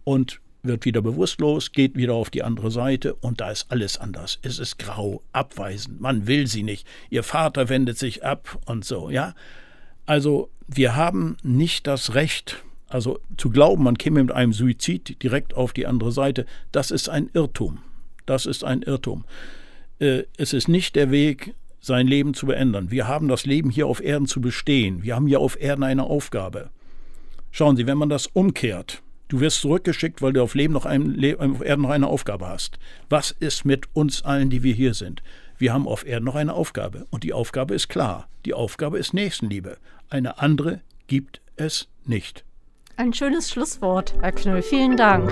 und 0.04 0.40
wird 0.66 0.84
wieder 0.84 1.02
bewusstlos, 1.02 1.72
geht 1.72 1.96
wieder 1.96 2.14
auf 2.14 2.30
die 2.30 2.42
andere 2.42 2.70
Seite 2.70 3.14
und 3.14 3.40
da 3.40 3.50
ist 3.50 3.70
alles 3.70 3.98
anders. 3.98 4.38
Es 4.42 4.58
ist 4.58 4.78
grau, 4.78 5.22
abweisend, 5.32 6.00
man 6.00 6.26
will 6.26 6.46
sie 6.46 6.62
nicht. 6.62 6.86
Ihr 7.10 7.22
Vater 7.22 7.68
wendet 7.68 7.98
sich 7.98 8.24
ab 8.24 8.58
und 8.66 8.84
so, 8.84 9.10
ja. 9.10 9.34
Also 10.06 10.50
wir 10.68 10.96
haben 10.96 11.36
nicht 11.42 11.86
das 11.86 12.14
Recht, 12.14 12.62
Also 12.88 13.18
zu 13.36 13.50
glauben, 13.50 13.82
man 13.82 13.98
käme 13.98 14.22
mit 14.22 14.32
einem 14.32 14.52
Suizid 14.52 15.22
direkt 15.22 15.54
auf 15.54 15.72
die 15.72 15.86
andere 15.86 16.12
Seite, 16.12 16.46
das 16.70 16.90
ist 16.90 17.08
ein 17.08 17.30
Irrtum. 17.34 17.78
Das 18.26 18.46
ist 18.46 18.62
ein 18.64 18.82
Irrtum. 18.82 19.24
Äh, 19.98 20.24
es 20.36 20.52
ist 20.52 20.68
nicht 20.68 20.94
der 20.94 21.10
Weg, 21.10 21.54
sein 21.80 22.06
Leben 22.06 22.34
zu 22.34 22.46
beenden. 22.46 22.90
Wir 22.90 23.06
haben 23.06 23.28
das 23.28 23.46
Leben 23.46 23.70
hier 23.70 23.86
auf 23.86 24.02
Erden 24.02 24.26
zu 24.26 24.40
bestehen. 24.40 25.02
Wir 25.02 25.14
haben 25.14 25.26
hier 25.26 25.40
auf 25.40 25.60
Erden 25.60 25.84
eine 25.84 26.04
Aufgabe. 26.04 26.70
Schauen 27.52 27.76
Sie, 27.76 27.86
wenn 27.86 27.98
man 27.98 28.08
das 28.08 28.26
umkehrt, 28.26 29.02
du 29.28 29.40
wirst 29.40 29.60
zurückgeschickt, 29.60 30.22
weil 30.22 30.32
du 30.32 30.42
auf, 30.42 30.54
Leben 30.54 30.74
noch 30.74 30.86
ein, 30.86 31.16
auf 31.38 31.62
Erden 31.62 31.82
noch 31.82 31.90
eine 31.90 32.06
Aufgabe 32.06 32.48
hast. 32.48 32.78
Was 33.08 33.30
ist 33.30 33.64
mit 33.64 33.86
uns 33.94 34.22
allen, 34.22 34.50
die 34.50 34.62
wir 34.62 34.74
hier 34.74 34.94
sind? 34.94 35.22
Wir 35.58 35.72
haben 35.72 35.88
auf 35.88 36.06
Erden 36.06 36.24
noch 36.24 36.34
eine 36.34 36.54
Aufgabe. 36.54 37.06
Und 37.10 37.24
die 37.24 37.32
Aufgabe 37.32 37.74
ist 37.74 37.88
klar. 37.88 38.28
Die 38.44 38.54
Aufgabe 38.54 38.98
ist 38.98 39.14
Nächstenliebe. 39.14 39.78
Eine 40.10 40.38
andere 40.38 40.80
gibt 41.06 41.40
es 41.56 41.88
nicht. 42.04 42.44
Ein 42.96 43.12
schönes 43.12 43.50
Schlusswort, 43.50 44.14
Herr 44.20 44.32
Knöll. 44.32 44.62
Vielen 44.62 44.96
Dank. 44.96 45.30